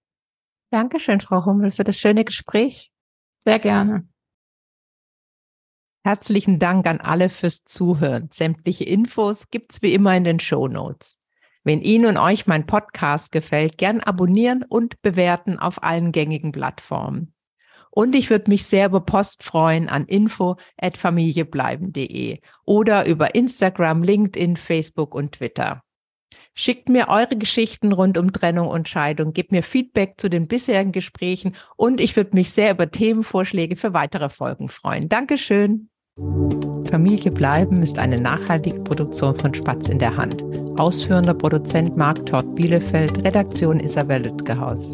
Dankeschön, 0.72 1.22
Frau 1.22 1.46
Hummel, 1.46 1.72
für 1.72 1.84
das 1.84 1.98
schöne 1.98 2.26
Gespräch. 2.26 2.92
Sehr 3.46 3.60
gerne. 3.60 4.08
Herzlichen 6.06 6.60
Dank 6.60 6.88
an 6.88 7.02
alle 7.02 7.30
fürs 7.30 7.66
Zuhören. 7.66 8.30
Sämtliche 8.32 8.86
Infos 8.86 9.50
gibt's 9.50 9.82
wie 9.82 9.94
immer 9.94 10.16
in 10.16 10.24
den 10.24 10.40
Show 10.40 10.68
Notes. 10.68 11.19
Wenn 11.64 11.82
Ihnen 11.82 12.06
und 12.06 12.18
euch 12.18 12.48
mein 12.48 12.66
Podcast 12.66 13.32
gefällt, 13.32 13.78
gern 13.78 14.00
abonnieren 14.00 14.66
und 14.68 15.00
bewerten 15.02 15.60
auf 15.60 15.84
allen 15.84 16.12
gängigen 16.12 16.52
Plattformen. 16.52 17.34
Und 17.92 18.16
ich 18.16 18.30
würde 18.30 18.50
mich 18.50 18.66
sehr 18.66 18.88
über 18.88 19.02
Post 19.02 19.44
freuen 19.44 19.90
an 19.90 20.06
info@familiebleiben.de 20.06 22.40
oder 22.66 23.06
über 23.06 23.36
Instagram, 23.36 24.04
LinkedIn, 24.04 24.56
Facebook 24.58 25.16
und 25.16 25.32
Twitter. 25.34 25.84
Schickt 26.54 26.90
mir 26.90 27.08
eure 27.08 27.38
Geschichten 27.38 27.94
rund 27.94 28.18
um 28.18 28.34
Trennung 28.34 28.68
und 28.68 28.90
Scheidung, 28.90 29.34
gebt 29.34 29.52
mir 29.52 29.62
Feedback 29.64 30.16
zu 30.18 30.30
den 30.30 30.48
bisherigen 30.48 30.92
Gesprächen 30.92 31.56
und 31.78 32.02
ich 32.02 32.16
würde 32.16 32.36
mich 32.36 32.52
sehr 32.52 32.72
über 32.72 32.92
Themenvorschläge 32.92 33.76
für 33.76 33.94
weitere 33.94 34.30
Folgen 34.30 34.70
freuen. 34.70 35.10
Dankeschön. 35.10 35.90
Familie 36.90 37.32
bleiben 37.32 37.82
ist 37.82 38.00
eine 38.00 38.20
nachhaltige 38.20 38.80
Produktion 38.80 39.38
von 39.38 39.54
Spatz 39.54 39.90
in 39.90 40.00
der 40.00 40.18
Hand. 40.18 40.44
Ausführender 40.78 41.34
Produzent 41.34 41.96
Marc 41.98 42.26
Todd 42.26 42.56
Bielefeld, 42.56 43.24
Redaktion 43.24 43.80
Isabel 43.80 44.24
Lütgehaus. 44.24 44.90